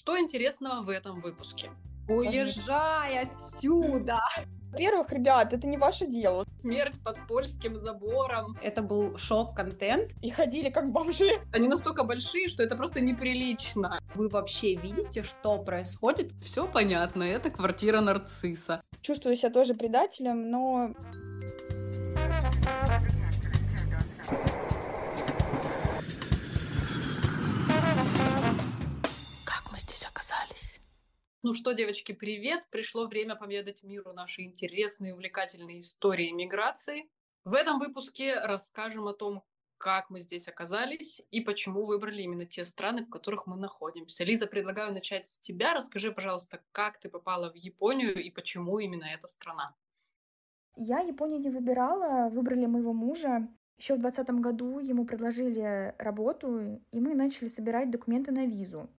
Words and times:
Что 0.00 0.18
интересного 0.18 0.80
в 0.80 0.88
этом 0.88 1.20
выпуске? 1.20 1.70
Уезжай 2.08 3.18
отсюда! 3.18 4.18
Во-первых, 4.72 5.12
ребят, 5.12 5.52
это 5.52 5.66
не 5.66 5.76
ваше 5.76 6.06
дело. 6.06 6.46
Смерть 6.56 6.98
под 7.04 7.18
польским 7.26 7.78
забором. 7.78 8.56
Это 8.62 8.80
был 8.80 9.18
шок-контент. 9.18 10.12
И 10.22 10.30
ходили 10.30 10.70
как 10.70 10.90
бомжи. 10.90 11.32
Они 11.52 11.68
настолько 11.68 12.04
большие, 12.04 12.48
что 12.48 12.62
это 12.62 12.76
просто 12.76 13.02
неприлично. 13.02 14.00
Вы 14.14 14.30
вообще 14.30 14.74
видите, 14.74 15.22
что 15.22 15.58
происходит? 15.58 16.32
Все 16.40 16.66
понятно, 16.66 17.24
это 17.24 17.50
квартира 17.50 18.00
нарцисса. 18.00 18.80
Чувствую 19.02 19.36
себя 19.36 19.50
тоже 19.50 19.74
предателем, 19.74 20.50
но 20.50 20.94
Ну 31.42 31.54
что, 31.54 31.72
девочки, 31.72 32.12
привет! 32.12 32.68
Пришло 32.70 33.06
время 33.06 33.34
поведать 33.34 33.82
миру 33.82 34.12
наши 34.12 34.42
интересные 34.42 35.10
и 35.10 35.14
увлекательные 35.14 35.80
истории 35.80 36.30
миграции. 36.32 37.08
В 37.44 37.54
этом 37.54 37.78
выпуске 37.78 38.38
расскажем 38.38 39.08
о 39.08 39.14
том, 39.14 39.42
как 39.78 40.10
мы 40.10 40.20
здесь 40.20 40.48
оказались 40.48 41.22
и 41.30 41.40
почему 41.40 41.86
выбрали 41.86 42.20
именно 42.20 42.44
те 42.44 42.66
страны, 42.66 43.06
в 43.06 43.08
которых 43.08 43.46
мы 43.46 43.56
находимся. 43.56 44.22
Лиза, 44.24 44.46
предлагаю 44.48 44.92
начать 44.92 45.24
с 45.24 45.38
тебя. 45.38 45.72
Расскажи, 45.72 46.12
пожалуйста, 46.12 46.62
как 46.72 47.00
ты 47.00 47.08
попала 47.08 47.50
в 47.50 47.54
Японию 47.54 48.22
и 48.22 48.30
почему 48.30 48.78
именно 48.78 49.04
эта 49.04 49.26
страна. 49.26 49.74
Я 50.76 51.00
Японию 51.00 51.40
не 51.40 51.48
выбирала, 51.48 52.28
выбрали 52.28 52.66
моего 52.66 52.92
мужа. 52.92 53.48
Еще 53.78 53.94
в 53.94 54.00
2020 54.00 54.42
году 54.42 54.78
ему 54.78 55.06
предложили 55.06 55.94
работу, 55.98 56.82
и 56.92 57.00
мы 57.00 57.14
начали 57.14 57.48
собирать 57.48 57.90
документы 57.90 58.30
на 58.30 58.44
визу. 58.44 58.90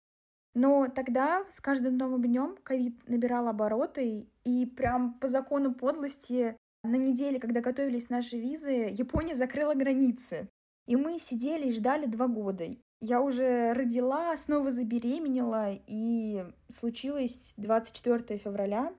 Но 0.54 0.88
тогда 0.88 1.46
с 1.50 1.60
каждым 1.60 1.98
новым 1.98 2.24
днем 2.24 2.58
ковид 2.64 3.08
набирал 3.08 3.48
обороты, 3.48 4.28
и 4.44 4.66
прям 4.66 5.14
по 5.20 5.28
закону 5.28 5.74
подлости 5.74 6.58
на 6.84 6.96
неделе, 6.96 7.40
когда 7.40 7.62
готовились 7.62 8.10
наши 8.10 8.38
визы, 8.38 8.90
Япония 8.92 9.36
закрыла 9.36 9.74
границы. 9.76 10.50
И 10.88 10.96
мы 10.96 11.20
сидели 11.20 11.68
и 11.68 11.74
ждали 11.74 12.06
два 12.06 12.28
года. 12.28 12.66
Я 13.00 13.22
уже 13.22 13.74
родила, 13.74 14.36
снова 14.36 14.72
забеременела, 14.72 15.70
и 15.88 16.44
случилось 16.70 17.54
24 17.58 18.38
февраля, 18.38 18.94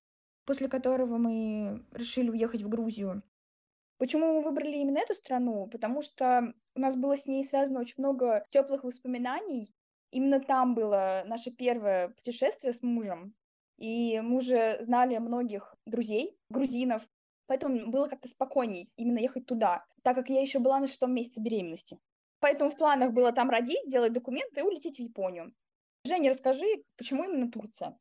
после 0.47 0.69
которого 0.69 1.19
мы 1.19 1.85
решили 1.93 2.31
уехать 2.31 2.63
в 2.63 2.69
Грузию. 2.69 3.23
Почему 3.99 4.35
мы 4.35 4.43
выбрали 4.43 4.79
именно 4.79 4.99
эту 4.99 5.15
страну? 5.15 5.69
Потому 5.69 6.03
что 6.03 6.55
у 6.75 6.81
нас 6.81 6.97
было 6.97 7.17
с 7.17 7.27
ней 7.27 7.45
связано 7.45 7.81
очень 7.81 7.97
много 7.99 8.45
теплых 8.51 8.85
воспоминаний, 8.85 9.73
Именно 10.13 10.41
там 10.41 10.75
было 10.75 11.23
наше 11.27 11.51
первое 11.51 12.11
путешествие 12.11 12.73
с 12.73 12.83
мужем, 12.83 13.35
и 13.79 14.21
мы 14.21 14.37
уже 14.37 14.77
знали 14.81 15.17
многих 15.19 15.75
друзей, 15.87 16.37
грузинов, 16.51 17.03
поэтому 17.47 17.91
было 17.91 18.09
как-то 18.09 18.29
спокойней 18.29 18.93
именно 18.97 19.19
ехать 19.19 19.47
туда, 19.47 19.85
так 20.03 20.15
как 20.15 20.29
я 20.29 20.41
еще 20.43 20.59
была 20.59 20.79
на 20.81 20.87
шестом 20.87 21.15
месяце 21.15 21.41
беременности. 21.41 21.99
Поэтому 22.41 22.71
в 22.71 22.77
планах 22.77 23.13
было 23.13 23.33
там 23.33 23.51
родить, 23.51 23.85
сделать 23.87 24.13
документы 24.13 24.61
и 24.61 24.63
улететь 24.63 24.99
в 24.99 25.03
Японию. 25.03 25.55
Женя, 26.05 26.31
расскажи, 26.31 26.67
почему 26.97 27.25
именно 27.25 27.51
Турция? 27.51 27.99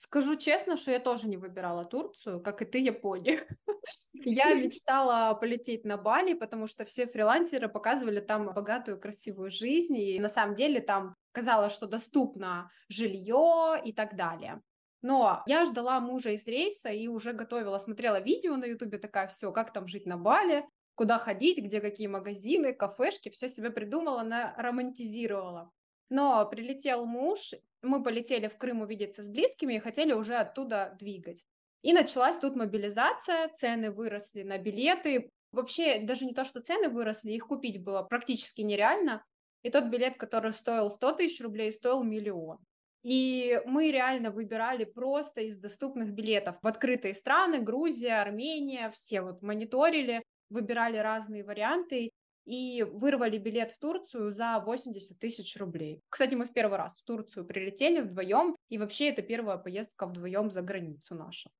Скажу 0.00 0.36
честно, 0.36 0.76
что 0.76 0.92
я 0.92 1.00
тоже 1.00 1.26
не 1.26 1.36
выбирала 1.36 1.84
Турцию, 1.84 2.40
как 2.40 2.62
и 2.62 2.64
ты 2.64 2.78
Японию. 2.78 3.40
Я 4.12 4.54
мечтала 4.54 5.34
полететь 5.34 5.84
на 5.84 5.96
Бали, 5.96 6.34
потому 6.34 6.68
что 6.68 6.84
все 6.84 7.08
фрилансеры 7.08 7.68
показывали 7.68 8.20
там 8.20 8.54
богатую, 8.54 9.00
красивую 9.00 9.50
жизнь, 9.50 9.96
и 9.96 10.20
на 10.20 10.28
самом 10.28 10.54
деле 10.54 10.80
там 10.80 11.16
казалось, 11.32 11.72
что 11.72 11.88
доступно 11.88 12.70
жилье 12.88 13.82
и 13.84 13.92
так 13.92 14.14
далее. 14.14 14.62
Но 15.02 15.42
я 15.46 15.64
ждала 15.64 15.98
мужа 15.98 16.30
из 16.30 16.46
рейса 16.46 16.90
и 16.90 17.08
уже 17.08 17.32
готовила, 17.32 17.78
смотрела 17.78 18.20
видео 18.20 18.56
на 18.56 18.66
ютубе, 18.66 18.98
такая, 18.98 19.26
все, 19.26 19.50
как 19.50 19.72
там 19.72 19.88
жить 19.88 20.06
на 20.06 20.16
Бали, 20.16 20.64
куда 20.94 21.18
ходить, 21.18 21.58
где 21.58 21.80
какие 21.80 22.06
магазины, 22.06 22.72
кафешки, 22.72 23.30
все 23.30 23.48
себе 23.48 23.70
придумала, 23.70 24.22
романтизировала. 24.56 25.72
Но 26.10 26.46
прилетел 26.46 27.06
муж, 27.06 27.54
мы 27.82 28.02
полетели 28.02 28.48
в 28.48 28.56
Крым 28.56 28.80
увидеться 28.80 29.22
с 29.22 29.28
близкими 29.28 29.74
и 29.74 29.78
хотели 29.78 30.12
уже 30.12 30.36
оттуда 30.36 30.96
двигать. 30.98 31.44
И 31.82 31.92
началась 31.92 32.38
тут 32.38 32.56
мобилизация, 32.56 33.48
цены 33.48 33.90
выросли 33.90 34.42
на 34.42 34.58
билеты. 34.58 35.30
Вообще, 35.52 36.00
даже 36.00 36.24
не 36.24 36.34
то, 36.34 36.44
что 36.44 36.60
цены 36.60 36.88
выросли, 36.88 37.32
их 37.32 37.46
купить 37.46 37.82
было 37.82 38.02
практически 38.02 38.62
нереально. 38.62 39.24
И 39.62 39.70
тот 39.70 39.84
билет, 39.84 40.16
который 40.16 40.52
стоил 40.52 40.90
100 40.90 41.12
тысяч 41.12 41.40
рублей, 41.40 41.72
стоил 41.72 42.02
миллион. 42.02 42.58
И 43.02 43.60
мы 43.64 43.92
реально 43.92 44.30
выбирали 44.30 44.84
просто 44.84 45.42
из 45.42 45.56
доступных 45.58 46.12
билетов 46.12 46.56
в 46.62 46.66
открытые 46.66 47.14
страны, 47.14 47.60
Грузия, 47.60 48.20
Армения, 48.20 48.90
все 48.90 49.20
вот 49.20 49.40
мониторили, 49.40 50.22
выбирали 50.50 50.96
разные 50.96 51.44
варианты 51.44 52.10
и 52.48 52.82
вырвали 52.82 53.36
билет 53.36 53.72
в 53.72 53.78
Турцию 53.78 54.30
за 54.30 54.62
80 54.64 55.18
тысяч 55.18 55.54
рублей. 55.58 56.02
Кстати, 56.08 56.34
мы 56.34 56.46
в 56.46 56.52
первый 56.54 56.78
раз 56.78 56.96
в 56.96 57.04
Турцию 57.04 57.44
прилетели 57.44 58.00
вдвоем, 58.00 58.56
и 58.70 58.78
вообще 58.78 59.10
это 59.10 59.20
первая 59.20 59.58
поездка 59.58 60.06
вдвоем 60.06 60.50
за 60.50 60.62
границу 60.62 61.14
наша. 61.14 61.50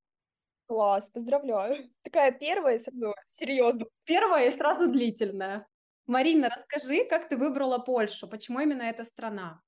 Класс, 0.66 1.10
поздравляю. 1.10 1.90
Такая 2.02 2.32
первая 2.32 2.78
сразу, 2.78 3.14
серьезно. 3.26 3.84
Первая 4.04 4.48
и 4.48 4.52
сразу 4.52 4.90
длительная. 4.90 5.66
Марина, 6.06 6.48
расскажи, 6.48 7.04
как 7.04 7.28
ты 7.28 7.36
выбрала 7.36 7.78
Польшу? 7.78 8.26
Почему 8.26 8.60
именно 8.60 8.82
эта 8.82 9.04
страна? 9.04 9.60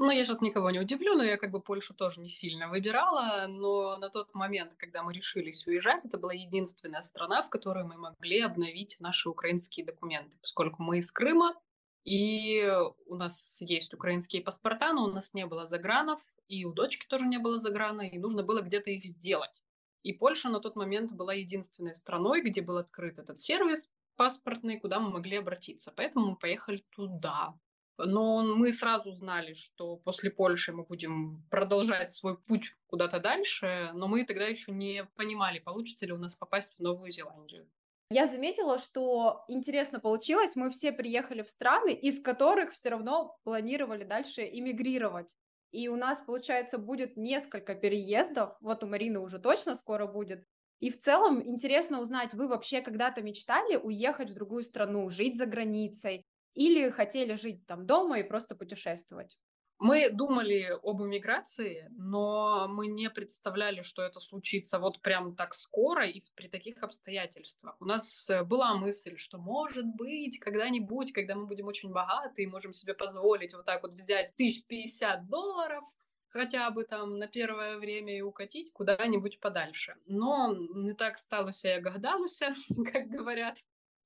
Ну, 0.00 0.12
я 0.12 0.24
сейчас 0.24 0.42
никого 0.42 0.70
не 0.70 0.78
удивлю, 0.78 1.16
но 1.16 1.24
я 1.24 1.36
как 1.36 1.50
бы 1.50 1.60
Польшу 1.60 1.92
тоже 1.92 2.20
не 2.20 2.28
сильно 2.28 2.68
выбирала, 2.68 3.46
но 3.48 3.96
на 3.96 4.10
тот 4.10 4.32
момент, 4.32 4.74
когда 4.76 5.02
мы 5.02 5.12
решились 5.12 5.66
уезжать, 5.66 6.04
это 6.04 6.18
была 6.18 6.32
единственная 6.32 7.02
страна, 7.02 7.42
в 7.42 7.50
которой 7.50 7.82
мы 7.82 7.96
могли 7.96 8.40
обновить 8.40 8.98
наши 9.00 9.28
украинские 9.28 9.84
документы, 9.84 10.38
поскольку 10.40 10.84
мы 10.84 10.98
из 10.98 11.10
Крыма, 11.10 11.60
и 12.04 12.72
у 13.06 13.16
нас 13.16 13.60
есть 13.60 13.92
украинские 13.92 14.40
паспорта, 14.40 14.92
но 14.92 15.02
у 15.02 15.08
нас 15.08 15.34
не 15.34 15.46
было 15.46 15.66
загранов, 15.66 16.20
и 16.46 16.64
у 16.64 16.72
дочки 16.72 17.04
тоже 17.08 17.26
не 17.26 17.38
было 17.38 17.58
заграна, 17.58 18.02
и 18.02 18.18
нужно 18.18 18.44
было 18.44 18.62
где-то 18.62 18.92
их 18.92 19.04
сделать. 19.04 19.64
И 20.04 20.12
Польша 20.12 20.48
на 20.48 20.60
тот 20.60 20.76
момент 20.76 21.12
была 21.12 21.34
единственной 21.34 21.96
страной, 21.96 22.42
где 22.42 22.62
был 22.62 22.76
открыт 22.76 23.18
этот 23.18 23.38
сервис 23.40 23.90
паспортный, 24.14 24.78
куда 24.78 25.00
мы 25.00 25.10
могли 25.10 25.38
обратиться. 25.38 25.92
Поэтому 25.96 26.30
мы 26.30 26.36
поехали 26.36 26.84
туда. 26.90 27.54
Но 27.98 28.42
мы 28.56 28.72
сразу 28.72 29.12
знали, 29.12 29.54
что 29.54 29.96
после 29.96 30.30
Польши 30.30 30.72
мы 30.72 30.84
будем 30.84 31.42
продолжать 31.50 32.10
свой 32.10 32.38
путь 32.38 32.76
куда-то 32.86 33.18
дальше, 33.18 33.90
но 33.94 34.06
мы 34.06 34.24
тогда 34.24 34.46
еще 34.46 34.72
не 34.72 35.04
понимали, 35.16 35.58
получится 35.58 36.06
ли 36.06 36.12
у 36.12 36.18
нас 36.18 36.36
попасть 36.36 36.76
в 36.78 36.80
Новую 36.80 37.10
Зеландию. 37.10 37.68
Я 38.10 38.26
заметила, 38.26 38.78
что 38.78 39.44
интересно 39.48 40.00
получилось, 40.00 40.56
мы 40.56 40.70
все 40.70 40.92
приехали 40.92 41.42
в 41.42 41.50
страны, 41.50 41.92
из 41.92 42.22
которых 42.22 42.72
все 42.72 42.88
равно 42.88 43.36
планировали 43.44 44.04
дальше 44.04 44.48
иммигрировать. 44.50 45.34
И 45.72 45.88
у 45.88 45.96
нас, 45.96 46.22
получается, 46.22 46.78
будет 46.78 47.18
несколько 47.18 47.74
переездов, 47.74 48.56
вот 48.62 48.82
у 48.82 48.86
Марины 48.86 49.18
уже 49.18 49.38
точно 49.38 49.74
скоро 49.74 50.06
будет. 50.06 50.46
И 50.80 50.90
в 50.90 50.98
целом 50.98 51.46
интересно 51.46 52.00
узнать, 52.00 52.32
вы 52.32 52.48
вообще 52.48 52.80
когда-то 52.80 53.20
мечтали 53.20 53.76
уехать 53.76 54.30
в 54.30 54.34
другую 54.34 54.62
страну, 54.62 55.10
жить 55.10 55.36
за 55.36 55.44
границей, 55.44 56.24
или 56.58 56.90
хотели 56.90 57.36
жить 57.36 57.64
там 57.66 57.86
дома 57.86 58.18
и 58.18 58.24
просто 58.24 58.56
путешествовать? 58.56 59.38
Мы 59.78 60.10
думали 60.10 60.76
об 60.82 61.00
эмиграции, 61.02 61.86
но 61.92 62.66
мы 62.66 62.88
не 62.88 63.08
представляли, 63.10 63.82
что 63.82 64.02
это 64.02 64.18
случится 64.18 64.80
вот 64.80 65.00
прям 65.00 65.36
так 65.36 65.54
скоро 65.54 66.04
и 66.04 66.20
при 66.34 66.48
таких 66.48 66.82
обстоятельствах. 66.82 67.76
У 67.78 67.84
нас 67.84 68.28
э, 68.28 68.42
была 68.42 68.74
мысль, 68.74 69.16
что 69.16 69.38
может 69.38 69.86
быть 69.86 70.40
когда-нибудь, 70.40 71.12
когда 71.12 71.36
мы 71.36 71.46
будем 71.46 71.68
очень 71.68 71.92
богаты 71.92 72.42
и 72.42 72.48
можем 72.48 72.72
себе 72.72 72.92
позволить 72.92 73.54
вот 73.54 73.64
так 73.64 73.84
вот 73.84 73.92
взять 73.92 74.34
тысяч 74.34 74.66
пятьдесят 74.66 75.28
долларов, 75.28 75.84
хотя 76.26 76.68
бы 76.72 76.82
там 76.82 77.20
на 77.20 77.28
первое 77.28 77.78
время 77.78 78.18
и 78.18 78.22
укатить 78.22 78.72
куда-нибудь 78.72 79.38
подальше. 79.38 79.94
Но 80.06 80.56
не 80.74 80.94
так 80.94 81.16
сталося, 81.16 81.68
як 81.68 81.84
гадалося, 81.84 82.52
как 82.92 83.06
говорят 83.06 83.58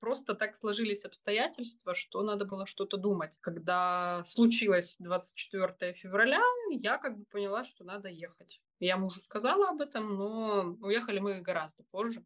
просто 0.02 0.34
так 0.34 0.56
сложились 0.56 1.04
обстоятельства, 1.04 1.94
что 1.94 2.22
надо 2.22 2.44
было 2.44 2.66
что-то 2.66 2.96
думать. 2.96 3.38
Когда 3.40 4.20
случилось 4.24 4.96
24 4.98 5.92
февраля, 5.92 6.42
я 6.70 6.98
как 6.98 7.18
бы 7.18 7.24
поняла, 7.24 7.62
что 7.62 7.84
надо 7.84 8.08
ехать. 8.08 8.60
Я 8.80 8.96
мужу 8.96 9.20
сказала 9.20 9.68
об 9.68 9.80
этом, 9.80 10.16
но 10.16 10.76
уехали 10.80 11.20
мы 11.20 11.40
гораздо 11.40 11.84
позже. 11.92 12.24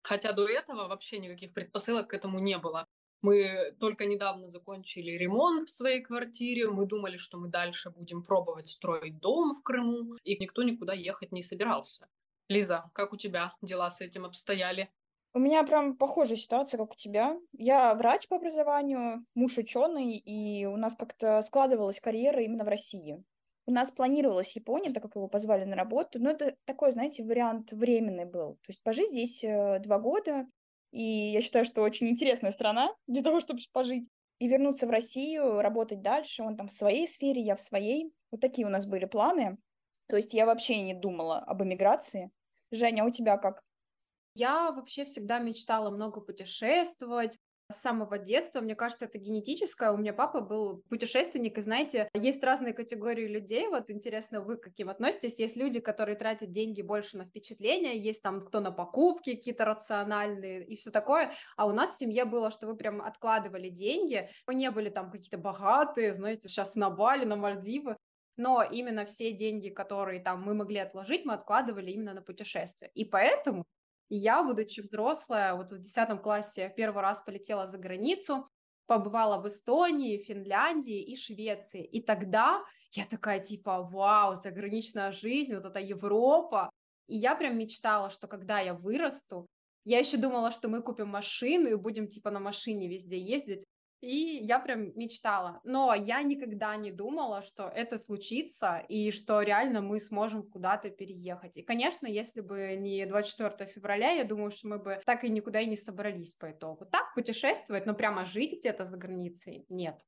Хотя 0.00 0.32
до 0.32 0.48
этого 0.48 0.88
вообще 0.88 1.18
никаких 1.18 1.52
предпосылок 1.52 2.08
к 2.08 2.14
этому 2.14 2.38
не 2.38 2.56
было. 2.56 2.86
Мы 3.20 3.76
только 3.78 4.06
недавно 4.06 4.48
закончили 4.48 5.10
ремонт 5.10 5.68
в 5.68 5.72
своей 5.72 6.00
квартире. 6.00 6.70
Мы 6.70 6.86
думали, 6.86 7.16
что 7.16 7.36
мы 7.36 7.48
дальше 7.48 7.90
будем 7.90 8.22
пробовать 8.22 8.68
строить 8.68 9.20
дом 9.20 9.52
в 9.52 9.62
Крыму, 9.62 10.16
и 10.24 10.38
никто 10.38 10.62
никуда 10.62 10.94
ехать 10.94 11.32
не 11.32 11.42
собирался. 11.42 12.08
Лиза, 12.48 12.90
как 12.94 13.12
у 13.12 13.18
тебя 13.18 13.52
дела 13.60 13.90
с 13.90 14.00
этим 14.00 14.24
обстояли? 14.24 14.88
У 15.38 15.40
меня 15.40 15.62
прям 15.62 15.96
похожая 15.96 16.36
ситуация, 16.36 16.78
как 16.78 16.94
у 16.94 16.96
тебя. 16.96 17.38
Я 17.52 17.94
врач 17.94 18.26
по 18.26 18.38
образованию, 18.38 19.24
муж 19.36 19.56
ученый, 19.56 20.16
и 20.16 20.66
у 20.66 20.76
нас 20.76 20.96
как-то 20.96 21.42
складывалась 21.42 22.00
карьера 22.00 22.42
именно 22.42 22.64
в 22.64 22.68
России. 22.68 23.22
У 23.64 23.70
нас 23.70 23.92
планировалась 23.92 24.56
Япония, 24.56 24.92
так 24.92 25.04
как 25.04 25.14
его 25.14 25.28
позвали 25.28 25.62
на 25.62 25.76
работу, 25.76 26.18
но 26.20 26.30
это 26.30 26.56
такой, 26.64 26.90
знаете, 26.90 27.22
вариант 27.22 27.70
временный 27.70 28.24
был. 28.24 28.54
То 28.54 28.70
есть 28.70 28.82
пожить 28.82 29.12
здесь 29.12 29.44
э, 29.44 29.78
два 29.78 30.00
года, 30.00 30.44
и 30.90 31.04
я 31.04 31.40
считаю, 31.40 31.64
что 31.64 31.82
очень 31.82 32.08
интересная 32.08 32.50
страна 32.50 32.92
для 33.06 33.22
того, 33.22 33.38
чтобы 33.38 33.60
пожить. 33.72 34.08
И 34.40 34.48
вернуться 34.48 34.88
в 34.88 34.90
Россию, 34.90 35.60
работать 35.60 36.02
дальше. 36.02 36.42
Он 36.42 36.56
там 36.56 36.66
в 36.66 36.72
своей 36.72 37.06
сфере, 37.06 37.42
я 37.42 37.54
в 37.54 37.60
своей. 37.60 38.10
Вот 38.32 38.40
такие 38.40 38.66
у 38.66 38.70
нас 38.70 38.86
были 38.86 39.04
планы. 39.04 39.56
То 40.08 40.16
есть 40.16 40.34
я 40.34 40.46
вообще 40.46 40.82
не 40.82 40.94
думала 40.94 41.38
об 41.38 41.62
эмиграции. 41.62 42.32
Женя, 42.72 43.02
а 43.02 43.06
у 43.06 43.10
тебя 43.10 43.36
как? 43.36 43.62
Я 44.38 44.70
вообще 44.70 45.04
всегда 45.04 45.40
мечтала 45.40 45.90
много 45.90 46.20
путешествовать, 46.20 47.36
с 47.70 47.82
самого 47.82 48.18
детства. 48.18 48.60
Мне 48.60 48.74
кажется, 48.76 49.06
это 49.06 49.18
генетическое. 49.18 49.90
У 49.90 49.96
меня 49.96 50.12
папа 50.12 50.40
был 50.40 50.82
путешественник, 50.88 51.58
и 51.58 51.60
знаете, 51.60 52.08
есть 52.14 52.42
разные 52.42 52.72
категории 52.72 53.26
людей. 53.26 53.66
Вот 53.66 53.90
интересно, 53.90 54.40
вы 54.40 54.56
к 54.56 54.62
каким 54.62 54.88
относитесь? 54.88 55.40
Есть 55.40 55.56
люди, 55.56 55.80
которые 55.80 56.16
тратят 56.16 56.52
деньги 56.52 56.82
больше 56.82 57.18
на 57.18 57.24
впечатления, 57.24 57.98
есть 57.98 58.22
там 58.22 58.40
кто 58.40 58.60
на 58.60 58.70
покупки 58.70 59.34
какие-то 59.34 59.64
рациональные 59.64 60.64
и 60.64 60.76
все 60.76 60.92
такое. 60.92 61.32
А 61.56 61.66
у 61.66 61.72
нас 61.72 61.94
в 61.94 61.98
семье 61.98 62.24
было, 62.24 62.52
что 62.52 62.68
вы 62.68 62.76
прям 62.76 63.02
откладывали 63.02 63.68
деньги. 63.68 64.30
Мы 64.46 64.54
не 64.54 64.70
были 64.70 64.88
там 64.88 65.10
какие-то 65.10 65.36
богатые, 65.36 66.14
знаете, 66.14 66.48
сейчас 66.48 66.76
на 66.76 66.90
Бали, 66.90 67.24
на 67.24 67.34
Мальдивы. 67.34 67.96
Но 68.38 68.62
именно 68.62 69.04
все 69.04 69.32
деньги, 69.32 69.68
которые 69.68 70.20
там 70.20 70.42
мы 70.42 70.54
могли 70.54 70.78
отложить, 70.78 71.24
мы 71.24 71.34
откладывали 71.34 71.90
именно 71.90 72.14
на 72.14 72.22
путешествия. 72.22 72.88
И 72.94 73.04
поэтому 73.04 73.64
я, 74.16 74.42
будучи 74.42 74.80
взрослая, 74.80 75.54
вот 75.54 75.70
в 75.70 75.78
10 75.78 76.22
классе 76.22 76.72
первый 76.76 77.02
раз 77.02 77.22
полетела 77.22 77.66
за 77.66 77.78
границу, 77.78 78.48
побывала 78.86 79.40
в 79.40 79.46
Эстонии, 79.46 80.22
Финляндии 80.22 81.02
и 81.02 81.14
Швеции. 81.14 81.84
И 81.84 82.00
тогда 82.00 82.64
я 82.92 83.04
такая 83.04 83.38
типа, 83.38 83.82
вау, 83.82 84.34
заграничная 84.34 85.12
жизнь, 85.12 85.54
вот 85.54 85.66
это 85.66 85.78
Европа. 85.78 86.70
И 87.06 87.16
я 87.16 87.34
прям 87.36 87.58
мечтала, 87.58 88.10
что 88.10 88.26
когда 88.26 88.60
я 88.60 88.74
вырасту, 88.74 89.46
я 89.84 89.98
еще 89.98 90.16
думала, 90.16 90.50
что 90.50 90.68
мы 90.68 90.82
купим 90.82 91.08
машину 91.08 91.68
и 91.68 91.74
будем 91.74 92.08
типа 92.08 92.30
на 92.30 92.40
машине 92.40 92.88
везде 92.88 93.18
ездить. 93.18 93.64
И 94.00 94.38
я 94.44 94.60
прям 94.60 94.96
мечтала. 94.96 95.60
Но 95.64 95.92
я 95.92 96.22
никогда 96.22 96.76
не 96.76 96.92
думала, 96.92 97.42
что 97.42 97.64
это 97.64 97.98
случится 97.98 98.78
и 98.88 99.10
что 99.10 99.42
реально 99.42 99.80
мы 99.80 99.98
сможем 99.98 100.42
куда-то 100.44 100.90
переехать. 100.90 101.56
И, 101.56 101.62
конечно, 101.62 102.06
если 102.06 102.40
бы 102.40 102.76
не 102.76 103.06
24 103.06 103.70
февраля, 103.70 104.12
я 104.12 104.24
думаю, 104.24 104.50
что 104.52 104.68
мы 104.68 104.78
бы 104.78 105.00
так 105.04 105.24
и 105.24 105.28
никуда 105.28 105.60
и 105.60 105.66
не 105.66 105.76
собрались 105.76 106.32
по 106.34 106.52
итогу. 106.52 106.86
Так, 106.86 107.12
путешествовать, 107.14 107.86
но 107.86 107.94
прямо 107.94 108.24
жить 108.24 108.58
где-то 108.58 108.84
за 108.84 108.96
границей 108.98 109.66
нет. 109.68 110.00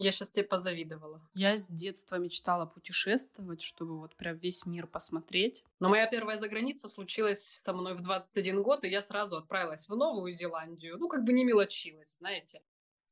Я 0.00 0.12
сейчас 0.12 0.30
тебе 0.30 0.46
позавидовала. 0.46 1.20
Я 1.34 1.56
с 1.56 1.68
детства 1.68 2.16
мечтала 2.16 2.66
путешествовать, 2.66 3.62
чтобы 3.62 3.98
вот 3.98 4.14
прям 4.14 4.36
весь 4.36 4.64
мир 4.64 4.86
посмотреть. 4.86 5.64
Но 5.80 5.88
моя 5.88 6.06
первая 6.06 6.36
заграница 6.36 6.88
случилась 6.88 7.42
со 7.42 7.72
мной 7.72 7.94
в 7.94 8.00
21 8.00 8.62
год, 8.62 8.84
и 8.84 8.88
я 8.88 9.02
сразу 9.02 9.38
отправилась 9.38 9.88
в 9.88 9.96
Новую 9.96 10.30
Зеландию. 10.30 10.98
Ну, 10.98 11.08
как 11.08 11.24
бы 11.24 11.32
не 11.32 11.44
мелочилась, 11.44 12.18
знаете 12.18 12.62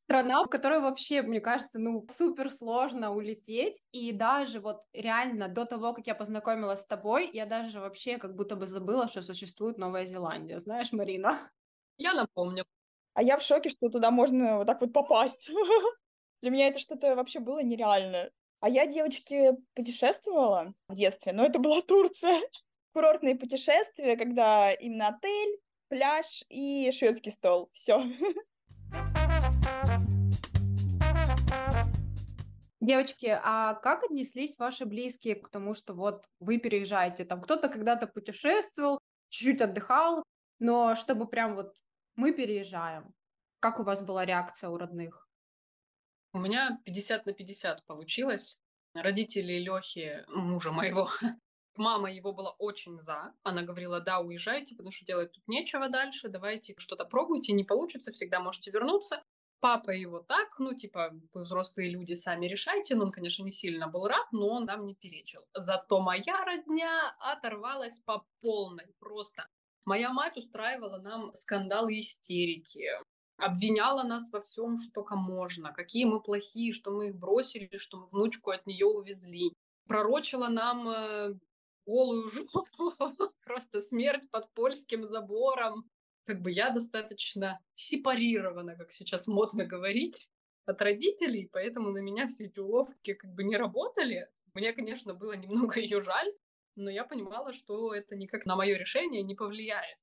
страна, 0.07 0.45
в 0.45 0.49
которой 0.49 0.81
вообще, 0.81 1.23
мне 1.23 1.41
кажется, 1.41 1.79
ну, 1.81 2.07
супер 2.09 2.51
сложно 2.51 3.13
улететь. 3.13 3.83
И 3.93 4.13
даже 4.13 4.61
вот 4.61 4.83
реально 4.93 5.49
до 5.49 5.67
того, 5.67 5.93
как 5.95 6.07
я 6.07 6.15
познакомилась 6.15 6.81
с 6.81 6.87
тобой, 6.87 7.29
я 7.33 7.45
даже 7.45 7.81
вообще 7.81 8.19
как 8.19 8.37
будто 8.37 8.55
бы 8.55 8.67
забыла, 8.67 9.09
что 9.09 9.23
существует 9.23 9.79
Новая 9.79 10.07
Зеландия. 10.07 10.61
Знаешь, 10.61 10.93
Марина? 10.93 11.51
Я 11.99 12.15
напомню. 12.15 12.65
А 13.15 13.23
я 13.23 13.37
в 13.37 13.43
шоке, 13.43 13.69
что 13.69 13.89
туда 13.89 14.11
можно 14.11 14.59
вот 14.59 14.67
так 14.67 14.81
вот 14.81 14.93
попасть. 14.93 15.51
Для 16.43 16.51
меня 16.51 16.69
это 16.69 16.79
что-то 16.79 17.17
вообще 17.17 17.41
было 17.41 17.63
нереально. 17.63 18.31
А 18.61 18.69
я, 18.69 18.87
девочки, 18.87 19.53
путешествовала 19.75 20.73
в 20.89 20.95
детстве, 20.95 21.33
но 21.33 21.45
это 21.45 21.59
была 21.59 21.83
Турция. 21.83 22.41
Курортные 22.95 23.35
путешествия, 23.37 24.17
когда 24.17 24.71
именно 24.71 25.09
отель, 25.09 25.59
пляж 25.89 26.45
и 26.49 26.91
шведский 26.93 27.31
стол. 27.33 27.71
Все. 27.73 28.05
Девочки, 32.87 33.27
а 33.43 33.75
как 33.75 34.05
отнеслись 34.05 34.59
ваши 34.59 34.85
близкие 34.87 35.35
к 35.35 35.49
тому, 35.49 35.75
что 35.75 35.93
вот 35.93 36.25
вы 36.39 36.59
переезжаете? 36.59 37.25
Там 37.25 37.41
кто-то 37.41 37.69
когда-то 37.69 38.07
путешествовал, 38.07 39.01
чуть-чуть 39.29 39.61
отдыхал, 39.61 40.23
но 40.61 40.95
чтобы 40.95 41.27
прям 41.27 41.57
вот 41.57 41.75
мы 42.15 42.33
переезжаем. 42.33 43.13
Как 43.59 43.81
у 43.81 43.83
вас 43.83 44.07
была 44.07 44.25
реакция 44.25 44.71
у 44.71 44.77
родных? 44.77 45.29
У 46.33 46.39
меня 46.39 46.79
50 46.85 47.27
на 47.27 47.33
50 47.33 47.85
получилось. 47.87 48.57
Родители 48.95 49.55
Лехи, 49.55 50.25
мужа 50.29 50.71
моего, 50.71 51.09
мама 51.75 52.13
его 52.13 52.33
была 52.33 52.53
очень 52.53 53.01
за. 53.01 53.35
Она 53.43 53.63
говорила, 53.63 54.01
да, 54.01 54.21
уезжайте, 54.21 54.77
потому 54.77 54.93
что 54.93 55.05
делать 55.05 55.33
тут 55.33 55.43
нечего 55.49 55.89
дальше, 55.89 56.29
давайте 56.29 56.77
что-то 56.79 57.05
пробуйте, 57.05 57.53
не 57.53 57.65
получится, 57.65 58.13
всегда 58.13 58.39
можете 58.39 58.71
вернуться. 58.71 59.25
Папа 59.61 59.91
его 59.91 60.21
так, 60.21 60.59
ну, 60.59 60.75
типа, 60.75 61.13
вы 61.35 61.43
взрослые 61.43 61.91
люди, 61.91 62.13
сами 62.13 62.47
решайте. 62.47 62.95
Но 62.95 63.05
он, 63.05 63.13
конечно, 63.13 63.43
не 63.43 63.51
сильно 63.51 63.89
был 63.89 64.07
рад, 64.07 64.27
но 64.33 64.49
он 64.49 64.65
нам 64.67 64.85
не 64.85 64.95
перечил. 64.95 65.43
Зато 65.55 66.01
моя 66.01 66.45
родня 66.45 67.17
оторвалась 67.19 67.99
по 68.01 68.25
полной 68.41 68.87
просто. 68.99 69.47
Моя 69.85 70.13
мать 70.13 70.37
устраивала 70.37 70.99
нам 70.99 71.35
скандалы 71.35 71.99
истерики, 72.01 72.87
обвиняла 73.39 74.03
нас 74.03 74.31
во 74.33 74.43
всем, 74.43 74.77
что 74.77 74.93
только 74.93 75.17
можно, 75.17 75.73
какие 75.73 76.05
мы 76.05 76.21
плохие, 76.21 76.73
что 76.73 76.91
мы 76.91 77.09
их 77.09 77.17
бросили, 77.17 77.77
что 77.77 77.99
мы 77.99 78.05
внучку 78.05 78.51
от 78.51 78.67
нее 78.67 78.87
увезли. 78.87 79.53
Пророчила 79.87 80.49
нам 80.49 80.89
э, 80.89 81.35
голую 81.87 82.29
жопу, 82.29 82.93
просто 83.45 83.81
смерть 83.81 84.29
под 84.31 84.53
польским 84.55 85.07
забором 85.07 85.89
как 86.27 86.43
бы 86.43 86.51
я 86.51 86.71
достаточно 86.71 87.61
сепарирована, 87.75 88.77
как 88.77 88.93
сейчас 88.93 89.27
модно 89.27 89.65
говорить, 89.65 90.29
от 90.67 90.83
родителей, 90.83 91.49
поэтому 91.53 91.91
на 91.91 91.99
меня 91.99 92.27
все 92.27 92.47
эти 92.47 92.59
уловки 92.59 93.15
как 93.15 93.33
бы 93.33 93.45
не 93.45 93.57
работали. 93.57 94.29
Мне, 94.53 94.73
конечно, 94.73 95.15
было 95.15 95.33
немного 95.33 95.81
ее 95.81 96.03
жаль, 96.03 96.31
но 96.75 96.91
я 96.91 97.05
понимала, 97.05 97.53
что 97.53 97.95
это 97.95 98.17
никак 98.17 98.45
на 98.45 98.57
мое 98.57 98.77
решение 98.77 99.23
не 99.23 99.35
повлияет. 99.35 99.99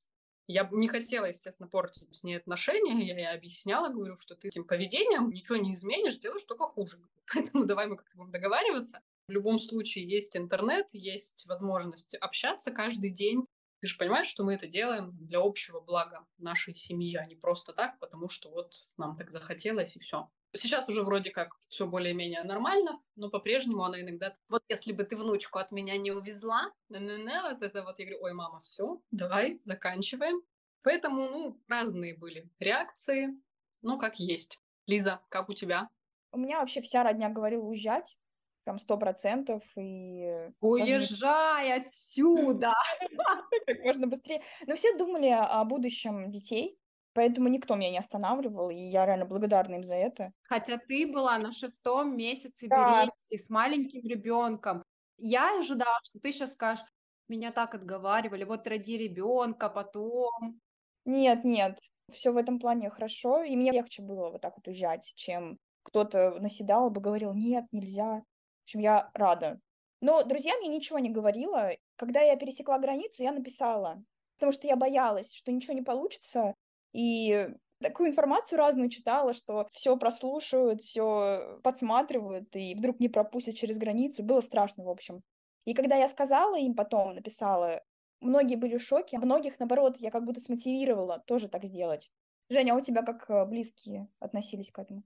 Я 0.47 0.67
не 0.71 0.89
хотела, 0.89 1.25
естественно, 1.25 1.69
портить 1.69 2.13
с 2.13 2.23
ней 2.23 2.35
отношения. 2.35 3.05
Я 3.05 3.15
ей 3.15 3.29
объясняла, 3.29 3.89
говорю, 3.89 4.17
что 4.17 4.35
ты 4.35 4.49
этим 4.49 4.65
поведением 4.65 5.29
ничего 5.29 5.55
не 5.55 5.73
изменишь, 5.73 6.19
делаешь 6.19 6.43
только 6.43 6.65
хуже. 6.65 6.97
Поэтому 7.33 7.65
давай 7.65 7.87
мы 7.87 7.95
как-то 7.95 8.17
будем 8.17 8.31
договариваться. 8.31 9.01
В 9.27 9.31
любом 9.31 9.59
случае 9.59 10.05
есть 10.05 10.35
интернет, 10.35 10.87
есть 10.93 11.45
возможность 11.47 12.15
общаться 12.15 12.71
каждый 12.71 13.11
день. 13.11 13.45
Ты 13.83 13.89
же 13.89 13.97
понимаешь, 13.97 14.27
что 14.27 14.45
мы 14.45 14.53
это 14.53 14.65
делаем 14.65 15.11
для 15.19 15.41
общего 15.41 15.81
блага 15.81 16.25
нашей 16.37 16.73
семьи, 16.73 17.17
а 17.17 17.25
не 17.25 17.35
просто 17.35 17.73
так, 17.73 17.99
потому 17.99 18.29
что 18.29 18.49
вот 18.49 18.71
нам 18.95 19.17
так 19.17 19.29
захотелось 19.29 19.97
и 19.97 19.99
все. 19.99 20.31
Сейчас 20.53 20.87
уже 20.87 21.03
вроде 21.03 21.31
как 21.31 21.57
все 21.67 21.85
более-менее 21.85 22.43
нормально, 22.43 23.01
но 23.17 23.29
по-прежнему 23.29 23.83
она 23.83 23.99
иногда... 23.99 24.33
Вот 24.47 24.63
если 24.69 24.93
бы 24.93 25.03
ты 25.03 25.17
внучку 25.17 25.59
от 25.59 25.73
меня 25.73 25.97
не 25.97 26.11
увезла, 26.11 26.71
вот 26.87 27.61
это 27.61 27.83
вот, 27.83 27.99
я 27.99 28.05
говорю, 28.05 28.23
ой, 28.23 28.31
мама, 28.31 28.61
все, 28.61 29.01
давай, 29.11 29.59
заканчиваем. 29.63 30.41
Поэтому, 30.81 31.27
ну, 31.27 31.61
разные 31.67 32.15
были 32.15 32.49
реакции, 32.59 33.37
ну, 33.81 33.97
как 33.97 34.17
есть. 34.17 34.63
Лиза, 34.85 35.19
как 35.27 35.49
у 35.49 35.53
тебя? 35.53 35.89
У 36.31 36.37
меня 36.37 36.61
вообще 36.61 36.79
вся 36.79 37.03
родня 37.03 37.27
говорила 37.27 37.63
уезжать, 37.63 38.15
прям 38.63 38.79
сто 38.79 38.97
процентов 38.97 39.63
и... 39.75 40.49
Уезжай 40.61 41.69
даже... 41.69 41.81
отсюда! 41.81 42.73
Как 43.67 43.79
можно 43.83 44.07
быстрее. 44.07 44.41
Но 44.67 44.75
все 44.75 44.97
думали 44.97 45.29
о 45.29 45.63
будущем 45.65 46.31
детей, 46.31 46.77
поэтому 47.13 47.47
никто 47.47 47.75
меня 47.75 47.91
не 47.91 47.97
останавливал, 47.97 48.69
и 48.69 48.75
я 48.75 49.05
реально 49.05 49.25
благодарна 49.25 49.75
им 49.75 49.83
за 49.83 49.95
это. 49.95 50.31
Хотя 50.43 50.77
ты 50.77 51.07
была 51.07 51.37
на 51.37 51.51
шестом 51.51 52.17
месяце 52.17 52.67
беременности 52.67 53.37
с 53.37 53.49
маленьким 53.49 54.01
ребенком. 54.07 54.83
Я 55.17 55.59
ожидала, 55.59 55.99
что 56.03 56.19
ты 56.19 56.31
сейчас 56.31 56.53
скажешь, 56.53 56.85
меня 57.27 57.51
так 57.51 57.75
отговаривали, 57.75 58.43
вот 58.43 58.67
роди 58.67 58.97
ребенка, 58.97 59.69
потом. 59.69 60.59
Нет, 61.05 61.43
нет, 61.43 61.79
все 62.11 62.31
в 62.31 62.37
этом 62.37 62.59
плане 62.59 62.89
хорошо, 62.89 63.43
и 63.43 63.55
мне 63.55 63.71
легче 63.71 64.01
было 64.01 64.29
вот 64.29 64.41
так 64.41 64.55
вот 64.55 64.67
уезжать, 64.67 65.11
чем 65.15 65.57
кто-то 65.83 66.39
наседал 66.39 66.89
бы, 66.89 67.01
говорил, 67.01 67.33
нет, 67.33 67.65
нельзя. 67.71 68.23
В 68.63 68.65
общем, 68.65 68.79
я 68.79 69.11
рада. 69.13 69.59
Но 69.99 70.23
друзья 70.23 70.55
мне 70.57 70.69
ничего 70.69 70.99
не 70.99 71.09
говорила. 71.09 71.71
Когда 71.97 72.21
я 72.21 72.37
пересекла 72.37 72.79
границу, 72.79 73.23
я 73.23 73.31
написала, 73.31 74.03
потому 74.37 74.53
что 74.53 74.67
я 74.67 74.75
боялась, 74.75 75.33
что 75.33 75.51
ничего 75.51 75.73
не 75.73 75.81
получится. 75.81 76.55
И 76.93 77.49
такую 77.81 78.09
информацию 78.09 78.57
разную 78.57 78.89
читала, 78.89 79.33
что 79.33 79.67
все 79.73 79.97
прослушивают, 79.97 80.81
все 80.81 81.59
подсматривают, 81.63 82.55
и 82.55 82.73
вдруг 82.75 82.99
не 82.99 83.09
пропустят 83.09 83.55
через 83.55 83.77
границу. 83.77 84.23
Было 84.23 84.41
страшно, 84.41 84.83
в 84.85 84.89
общем. 84.89 85.21
И 85.65 85.73
когда 85.73 85.95
я 85.95 86.09
сказала 86.09 86.57
им 86.57 86.73
потом, 86.75 87.15
написала, 87.15 87.81
многие 88.21 88.55
были 88.55 88.77
в 88.77 88.81
шоке, 88.81 89.17
многих, 89.17 89.59
наоборот, 89.59 89.97
я 89.97 90.11
как 90.11 90.23
будто 90.23 90.39
смотивировала 90.39 91.23
тоже 91.27 91.49
так 91.49 91.65
сделать. 91.65 92.09
Женя, 92.49 92.73
а 92.73 92.77
у 92.77 92.81
тебя 92.81 93.03
как 93.03 93.29
э, 93.29 93.45
близкие 93.45 94.07
относились 94.19 94.71
к 94.71 94.79
этому? 94.79 95.03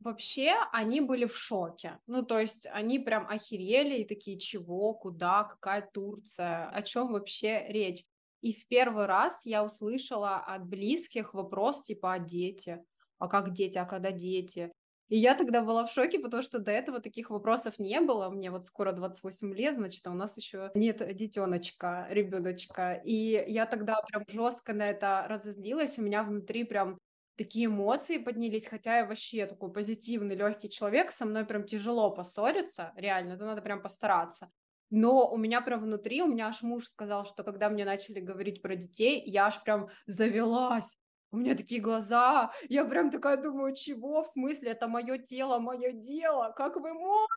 Вообще, 0.00 0.54
они 0.72 1.00
были 1.00 1.24
в 1.24 1.36
шоке. 1.36 1.98
Ну, 2.06 2.22
то 2.22 2.38
есть 2.38 2.66
они 2.70 2.98
прям 2.98 3.26
охерели 3.28 4.02
и 4.02 4.04
такие, 4.06 4.38
чего, 4.38 4.94
куда, 4.94 5.44
какая 5.44 5.88
Турция, 5.92 6.68
о 6.68 6.82
чем 6.82 7.12
вообще 7.12 7.64
речь. 7.68 8.04
И 8.42 8.52
в 8.52 8.68
первый 8.68 9.06
раз 9.06 9.46
я 9.46 9.64
услышала 9.64 10.36
от 10.36 10.66
близких 10.66 11.34
вопрос 11.34 11.82
типа 11.82 12.12
о 12.12 12.18
дети. 12.18 12.84
А 13.18 13.28
как 13.28 13.52
дети, 13.52 13.78
а 13.78 13.86
когда 13.86 14.10
дети? 14.10 14.70
И 15.08 15.16
я 15.16 15.34
тогда 15.36 15.62
была 15.62 15.84
в 15.84 15.92
шоке, 15.92 16.18
потому 16.18 16.42
что 16.42 16.58
до 16.58 16.72
этого 16.72 17.00
таких 17.00 17.30
вопросов 17.30 17.78
не 17.78 18.00
было. 18.00 18.28
Мне 18.28 18.50
вот 18.50 18.64
скоро 18.64 18.92
28 18.92 19.54
лет, 19.54 19.76
значит, 19.76 20.04
а 20.06 20.10
у 20.10 20.14
нас 20.14 20.36
еще 20.36 20.70
нет 20.74 21.16
детеночка, 21.16 22.06
ребеночка. 22.10 23.00
И 23.04 23.44
я 23.48 23.66
тогда 23.66 24.00
прям 24.02 24.24
жестко 24.28 24.72
на 24.72 24.88
это 24.88 25.26
разозлилась. 25.28 25.98
У 25.98 26.02
меня 26.02 26.24
внутри 26.24 26.64
прям 26.64 26.98
такие 27.36 27.66
эмоции 27.66 28.18
поднялись, 28.18 28.66
хотя 28.66 28.98
я 28.98 29.06
вообще 29.06 29.46
такой 29.46 29.72
позитивный, 29.72 30.34
легкий 30.34 30.70
человек, 30.70 31.10
со 31.10 31.26
мной 31.26 31.44
прям 31.44 31.64
тяжело 31.64 32.10
поссориться, 32.10 32.92
реально, 32.96 33.34
это 33.34 33.44
надо 33.44 33.62
прям 33.62 33.82
постараться. 33.82 34.50
Но 34.90 35.28
у 35.30 35.36
меня 35.36 35.60
прям 35.60 35.80
внутри, 35.80 36.22
у 36.22 36.26
меня 36.26 36.48
аж 36.48 36.62
муж 36.62 36.86
сказал, 36.86 37.24
что 37.24 37.42
когда 37.42 37.68
мне 37.68 37.84
начали 37.84 38.20
говорить 38.20 38.62
про 38.62 38.76
детей, 38.76 39.22
я 39.26 39.46
аж 39.46 39.62
прям 39.62 39.88
завелась. 40.06 40.96
У 41.32 41.38
меня 41.38 41.56
такие 41.56 41.80
глаза, 41.80 42.52
я 42.68 42.84
прям 42.84 43.10
такая 43.10 43.36
думаю, 43.36 43.74
чего? 43.74 44.22
В 44.22 44.28
смысле, 44.28 44.70
это 44.70 44.86
мое 44.86 45.18
тело, 45.18 45.58
мое 45.58 45.92
дело, 45.92 46.52
как 46.56 46.76
вы 46.76 46.94
можете? 46.94 47.36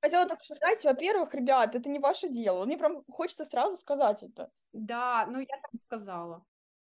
Хотела 0.00 0.26
только 0.26 0.44
сказать, 0.44 0.84
во-первых, 0.84 1.34
ребят, 1.34 1.74
это 1.74 1.88
не 1.88 1.98
ваше 1.98 2.28
дело. 2.28 2.64
Мне 2.64 2.76
прям 2.76 3.04
хочется 3.10 3.44
сразу 3.44 3.76
сказать 3.76 4.22
это. 4.22 4.50
Да, 4.72 5.26
ну 5.30 5.38
я 5.38 5.46
так 5.46 5.80
сказала. 5.80 6.44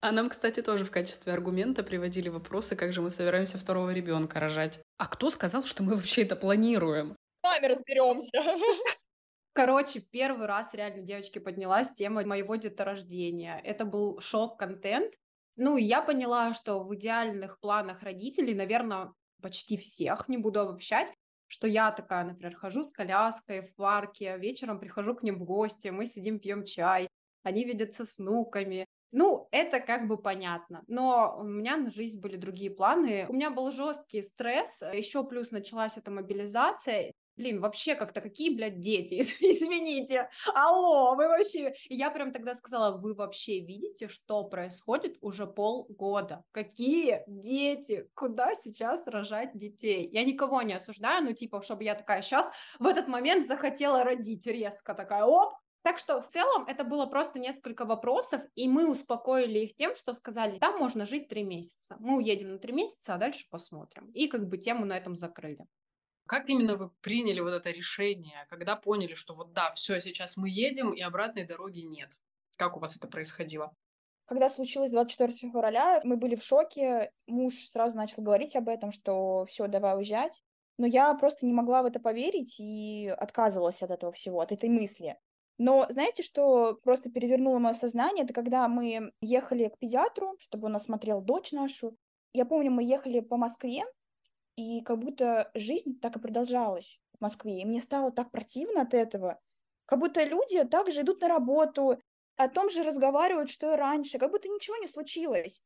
А 0.02 0.12
нам, 0.14 0.30
кстати, 0.30 0.62
тоже 0.62 0.86
в 0.86 0.92
качестве 0.92 1.34
аргумента 1.34 1.84
приводили 1.84 2.30
вопросы, 2.30 2.76
как 2.76 2.94
же 2.94 3.02
мы 3.02 3.10
собираемся 3.10 3.58
второго 3.58 3.92
ребенка 3.92 4.40
рожать. 4.40 4.80
А 4.98 5.08
кто 5.08 5.30
сказал, 5.30 5.64
что 5.64 5.84
мы 5.84 5.96
вообще 5.96 6.24
это 6.24 6.38
планируем? 6.38 7.18
Сами 7.46 7.66
разберемся. 7.66 8.42
Короче, 9.54 10.00
первый 10.00 10.48
раз 10.48 10.74
реально, 10.74 11.02
девочки, 11.02 11.40
поднялась 11.40 11.94
тема 11.94 12.26
моего 12.26 12.56
деторождения. 12.56 13.60
Это 13.66 13.84
был 13.84 14.22
шок-контент. 14.22 15.16
Ну, 15.58 15.76
и 15.76 15.84
я 15.84 16.02
поняла, 16.02 16.54
что 16.54 16.82
в 16.84 16.96
идеальных 16.96 17.60
планах 17.60 18.02
родителей, 18.02 18.54
наверное, 18.54 19.12
почти 19.42 19.76
всех, 19.76 20.30
не 20.30 20.38
буду 20.38 20.62
обобщать, 20.62 21.12
что 21.48 21.68
я 21.68 21.92
такая, 21.92 22.24
например, 22.24 22.56
хожу 22.56 22.84
с 22.84 22.92
коляской 22.92 23.64
в 23.64 23.76
парке, 23.76 24.38
вечером 24.38 24.80
прихожу 24.80 25.16
к 25.16 25.24
ним 25.24 25.40
в 25.40 25.44
гости, 25.44 25.90
мы 25.90 26.06
сидим, 26.06 26.40
пьем 26.40 26.64
чай, 26.64 27.10
они 27.44 27.66
видятся 27.66 28.06
с 28.06 28.18
внуками, 28.18 28.86
ну, 29.12 29.48
это 29.52 29.80
как 29.80 30.08
бы 30.08 30.18
понятно, 30.18 30.84
но 30.88 31.38
у 31.40 31.44
меня 31.44 31.78
на 31.78 31.90
жизнь 31.90 32.20
были 32.20 32.36
другие 32.36 32.70
планы. 32.70 33.26
У 33.30 33.34
меня 33.34 33.50
был 33.50 33.72
жесткий 33.72 34.22
стресс, 34.22 34.82
еще 34.94 35.24
плюс 35.24 35.52
началась 35.52 35.98
эта 35.98 36.12
мобилизация. 36.12 37.14
Блин, 37.36 37.62
вообще 37.62 37.96
как-то 37.96 38.20
какие, 38.20 38.54
блядь, 38.54 38.82
дети, 38.82 39.16
извините, 39.40 40.30
алло, 40.54 41.16
вы 41.16 41.30
вообще... 41.30 41.74
И 41.88 41.96
я 41.96 42.12
прям 42.12 42.34
тогда 42.34 42.54
сказала, 42.54 42.98
вы 42.98 43.14
вообще 43.14 43.62
видите, 43.62 44.10
что 44.10 44.44
происходит 44.44 45.18
уже 45.22 45.48
полгода? 45.48 46.44
Какие 46.52 47.24
дети? 47.28 48.10
Куда 48.14 48.54
сейчас 48.56 49.08
рожать 49.08 49.56
детей? 49.56 50.10
Я 50.12 50.26
никого 50.26 50.62
не 50.64 50.74
осуждаю, 50.74 51.24
ну, 51.24 51.32
типа, 51.32 51.62
чтобы 51.62 51.86
я 51.86 51.96
такая 51.96 52.22
сейчас 52.22 52.52
в 52.78 52.86
этот 52.86 53.08
момент 53.08 53.48
захотела 53.48 54.04
родить 54.04 54.46
резко, 54.46 54.94
такая, 54.94 55.24
оп, 55.24 55.54
так 55.82 55.98
что 56.00 56.22
в 56.22 56.28
целом 56.28 56.66
это 56.68 56.84
было 56.84 57.06
просто 57.06 57.40
несколько 57.40 57.86
вопросов, 57.86 58.42
и 58.56 58.68
мы 58.68 58.90
успокоили 58.90 59.60
их 59.60 59.76
тем, 59.76 59.96
что 59.96 60.14
сказали, 60.14 60.60
там 60.60 60.78
можно 60.78 61.06
жить 61.06 61.30
три 61.30 61.44
месяца. 61.44 61.96
Мы 62.00 62.18
уедем 62.18 62.52
на 62.52 62.60
три 62.60 62.74
месяца, 62.74 63.14
а 63.14 63.18
дальше 63.18 63.48
посмотрим. 63.50 64.12
И 64.12 64.28
как 64.28 64.48
бы 64.48 64.58
тему 64.58 64.86
на 64.86 64.98
этом 64.98 65.16
закрыли. 65.16 65.66
Как 66.28 66.50
именно 66.50 66.76
вы 66.76 66.92
приняли 67.02 67.40
вот 67.40 67.54
это 67.54 67.72
решение, 67.72 68.46
когда 68.50 68.76
поняли, 68.76 69.14
что 69.14 69.34
вот 69.34 69.54
да, 69.54 69.72
все, 69.72 70.00
сейчас 70.00 70.38
мы 70.38 70.50
едем, 70.50 70.94
и 70.94 71.02
обратной 71.02 71.46
дороги 71.46 71.80
нет? 71.80 72.12
Как 72.58 72.78
у 72.78 72.80
вас 72.80 72.98
это 72.98 73.08
происходило? 73.08 73.74
Когда 74.26 74.48
случилось 74.50 74.92
24 74.92 75.34
февраля, 75.50 76.02
мы 76.04 76.18
были 76.18 76.36
в 76.36 76.44
шоке. 76.44 77.12
Муж 77.26 77.56
сразу 77.56 77.98
начал 77.98 78.22
говорить 78.22 78.56
об 78.56 78.70
этом, 78.70 78.92
что 78.92 79.48
все, 79.50 79.68
давай 79.68 79.96
уезжать. 79.96 80.44
Но 80.78 80.86
я 80.86 81.16
просто 81.16 81.48
не 81.48 81.54
могла 81.54 81.82
в 81.82 81.88
это 81.88 82.00
поверить 82.00 82.60
и 82.60 83.08
отказывалась 83.08 83.82
от 83.82 83.90
этого 83.90 84.12
всего, 84.12 84.40
от 84.40 84.52
этой 84.52 84.70
мысли. 84.70 85.18
Но 85.60 85.86
знаете, 85.90 86.24
что 86.24 86.80
просто 86.84 87.12
перевернуло 87.12 87.60
мое 87.60 87.74
сознание? 87.74 88.24
Это 88.24 88.34
когда 88.34 88.68
мы 88.70 89.12
ехали 89.22 89.68
к 89.68 89.78
педиатру, 89.78 90.36
чтобы 90.40 90.68
он 90.68 90.76
осмотрел 90.78 91.22
дочь 91.22 91.52
нашу. 91.52 91.96
Я 92.34 92.46
помню, 92.46 92.72
мы 92.72 92.84
ехали 92.84 93.20
по 93.20 93.36
Москве, 93.36 93.84
и 94.56 94.82
как 94.82 95.00
будто 95.00 95.52
жизнь 95.54 96.00
так 96.00 96.16
и 96.16 96.20
продолжалась 96.20 97.00
в 97.18 97.22
Москве. 97.22 97.62
И 97.62 97.66
мне 97.66 97.82
стало 97.82 98.12
так 98.12 98.32
противно 98.32 98.84
от 98.84 98.94
этого. 98.94 99.38
Как 99.86 100.00
будто 100.00 100.24
люди 100.24 100.64
также 100.64 101.02
идут 101.02 101.22
на 101.22 101.28
работу, 101.28 102.02
о 102.38 102.48
том 102.48 102.70
же 102.70 102.84
разговаривают, 102.84 103.50
что 103.50 103.74
и 103.74 103.78
раньше, 103.78 104.18
как 104.18 104.32
будто 104.32 104.48
ничего 104.48 104.78
не 104.78 104.88
случилось. 104.88 105.62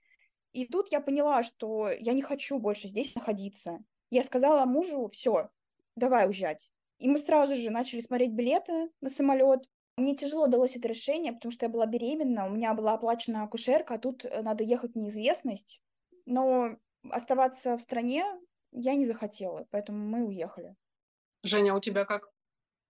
И 0.53 0.65
тут 0.65 0.91
я 0.91 1.01
поняла, 1.01 1.43
что 1.43 1.89
я 1.99 2.13
не 2.13 2.23
хочу 2.23 2.57
больше 2.57 2.87
здесь 2.87 3.13
находиться. 3.15 3.79
Я 4.09 4.23
сказала 4.23 4.65
мужу, 4.65 5.07
все, 5.11 5.49
давай 5.95 6.25
уезжать. 6.25 6.71
И 6.97 7.07
мы 7.07 7.19
сразу 7.19 7.53
же 7.53 7.69
начали 7.69 7.99
смотреть 7.99 8.31
билеты 8.31 8.89
на 9.01 9.09
самолет. 9.09 9.69
Мне 9.97 10.15
тяжело 10.15 10.47
далось 10.47 10.75
это 10.75 10.87
решение, 10.87 11.33
потому 11.33 11.51
что 11.51 11.65
я 11.65 11.69
была 11.69 11.85
беременна, 11.85 12.47
у 12.47 12.49
меня 12.49 12.73
была 12.73 12.93
оплачена 12.93 13.43
акушерка, 13.43 13.95
а 13.95 13.99
тут 13.99 14.25
э, 14.25 14.41
надо 14.41 14.63
ехать 14.63 14.93
в 14.93 14.97
неизвестность. 14.97 15.81
Но 16.25 16.77
оставаться 17.09 17.77
в 17.77 17.81
стране 17.81 18.25
я 18.71 18.95
не 18.95 19.05
захотела, 19.05 19.67
поэтому 19.69 19.99
мы 19.99 20.25
уехали. 20.25 20.75
Женя, 21.43 21.73
а 21.73 21.75
у 21.75 21.79
тебя 21.79 22.05
как? 22.05 22.29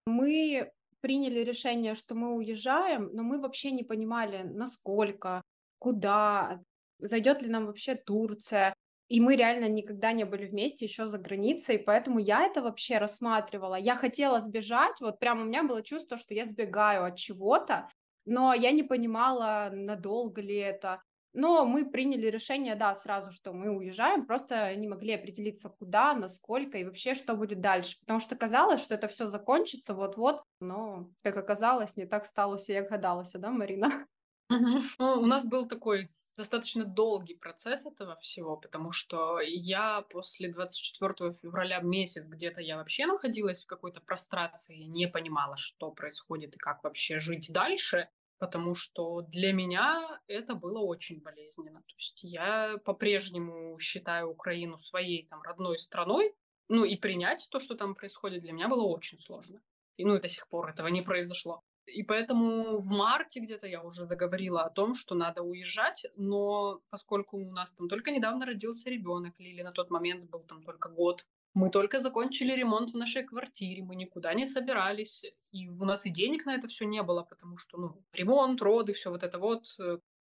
Мы 0.05 0.71
приняли 1.01 1.39
решение, 1.39 1.95
что 1.95 2.15
мы 2.15 2.35
уезжаем, 2.35 3.09
но 3.13 3.23
мы 3.23 3.41
вообще 3.41 3.71
не 3.71 3.83
понимали, 3.83 4.43
насколько, 4.43 5.41
куда, 5.79 6.63
зайдет 6.99 7.41
ли 7.41 7.49
нам 7.49 7.65
вообще 7.65 7.95
Турция. 7.95 8.72
И 9.13 9.19
мы 9.19 9.35
реально 9.35 9.69
никогда 9.69 10.11
не 10.11 10.23
были 10.23 10.47
вместе 10.47 10.85
еще 10.85 11.05
за 11.05 11.19
границей, 11.19 11.77
поэтому 11.77 12.17
я 12.17 12.45
это 12.45 12.63
вообще 12.63 12.97
рассматривала. 12.97 13.75
Я 13.75 13.95
хотела 13.95 14.39
сбежать, 14.39 14.99
вот 15.01 15.19
прям 15.19 15.39
у 15.39 15.43
меня 15.43 15.61
было 15.61 15.83
чувство, 15.83 16.17
что 16.17 16.33
я 16.33 16.45
сбегаю 16.45 17.05
от 17.05 17.15
чего-то, 17.15 17.87
но 18.25 18.55
я 18.55 18.71
не 18.71 18.81
понимала, 18.81 19.69
надолго 19.71 20.41
ли 20.41 20.55
это. 20.55 21.03
Но 21.31 21.63
мы 21.63 21.85
приняли 21.85 22.25
решение, 22.25 22.73
да, 22.73 22.95
сразу, 22.95 23.31
что 23.31 23.53
мы 23.53 23.69
уезжаем, 23.69 24.25
просто 24.25 24.75
не 24.75 24.87
могли 24.87 25.13
определиться, 25.13 25.69
куда, 25.69 26.15
насколько 26.15 26.79
и 26.79 26.83
вообще, 26.83 27.13
что 27.13 27.35
будет 27.35 27.61
дальше. 27.61 27.99
Потому 27.99 28.19
что 28.19 28.35
казалось, 28.35 28.81
что 28.81 28.95
это 28.95 29.07
все 29.09 29.27
закончится 29.27 29.93
вот-вот, 29.93 30.41
но, 30.59 31.07
как 31.21 31.37
оказалось, 31.37 31.97
не 31.97 32.07
так 32.07 32.25
стало 32.25 32.57
все, 32.57 32.81
как 32.81 32.89
гадалось, 32.89 33.33
да, 33.33 33.51
Марина? 33.51 34.07
Угу. 34.49 34.79
Ну, 34.97 35.21
у 35.21 35.25
нас 35.27 35.45
был 35.45 35.67
такой 35.67 36.09
достаточно 36.35 36.85
долгий 36.85 37.35
процесс 37.35 37.85
этого 37.85 38.15
всего, 38.17 38.57
потому 38.57 38.91
что 38.91 39.39
я 39.39 40.01
после 40.09 40.49
24 40.49 41.33
февраля 41.41 41.79
месяц 41.79 42.27
где-то 42.27 42.61
я 42.61 42.77
вообще 42.77 43.05
находилась 43.05 43.63
в 43.63 43.67
какой-то 43.67 44.01
прострации, 44.01 44.83
не 44.83 45.07
понимала, 45.07 45.55
что 45.57 45.91
происходит 45.91 46.55
и 46.55 46.59
как 46.59 46.83
вообще 46.83 47.19
жить 47.19 47.51
дальше, 47.51 48.09
потому 48.39 48.75
что 48.75 49.21
для 49.21 49.53
меня 49.53 50.21
это 50.27 50.55
было 50.55 50.79
очень 50.79 51.21
болезненно. 51.21 51.81
То 51.81 51.95
есть 51.97 52.19
я 52.23 52.77
по-прежнему 52.83 53.77
считаю 53.79 54.29
Украину 54.29 54.77
своей 54.77 55.25
там 55.27 55.41
родной 55.43 55.77
страной, 55.77 56.33
ну 56.69 56.83
и 56.83 56.95
принять 56.95 57.47
то, 57.51 57.59
что 57.59 57.75
там 57.75 57.95
происходит, 57.95 58.41
для 58.41 58.53
меня 58.53 58.67
было 58.67 58.83
очень 58.83 59.19
сложно. 59.19 59.61
И 59.97 60.05
ну 60.05 60.15
и 60.15 60.21
до 60.21 60.27
сих 60.27 60.47
пор 60.47 60.69
этого 60.69 60.87
не 60.87 61.01
произошло. 61.01 61.63
И 61.85 62.03
поэтому 62.03 62.79
в 62.79 62.89
марте 62.91 63.39
где-то 63.39 63.67
я 63.67 63.83
уже 63.83 64.05
заговорила 64.05 64.63
о 64.63 64.69
том, 64.69 64.95
что 64.95 65.15
надо 65.15 65.41
уезжать, 65.41 66.05
но 66.15 66.79
поскольку 66.89 67.37
у 67.37 67.51
нас 67.51 67.73
там 67.73 67.89
только 67.89 68.11
недавно 68.11 68.45
родился 68.45 68.89
ребенок, 68.89 69.39
Лили 69.39 69.61
на 69.63 69.71
тот 69.71 69.89
момент 69.89 70.29
был 70.29 70.43
там 70.43 70.63
только 70.63 70.89
год, 70.89 71.27
мы 71.53 71.69
только 71.69 71.99
закончили 71.99 72.53
ремонт 72.53 72.91
в 72.91 72.97
нашей 72.97 73.23
квартире, 73.23 73.83
мы 73.83 73.95
никуда 73.95 74.33
не 74.33 74.45
собирались, 74.45 75.23
и 75.51 75.67
у 75.69 75.85
нас 75.85 76.05
и 76.05 76.09
денег 76.09 76.45
на 76.45 76.55
это 76.55 76.67
все 76.67 76.85
не 76.85 77.03
было, 77.03 77.23
потому 77.23 77.57
что, 77.57 77.77
ну, 77.77 78.03
ремонт, 78.11 78.61
роды, 78.61 78.93
все 78.93 79.11
вот 79.11 79.23
это 79.23 79.37
вот, 79.37 79.65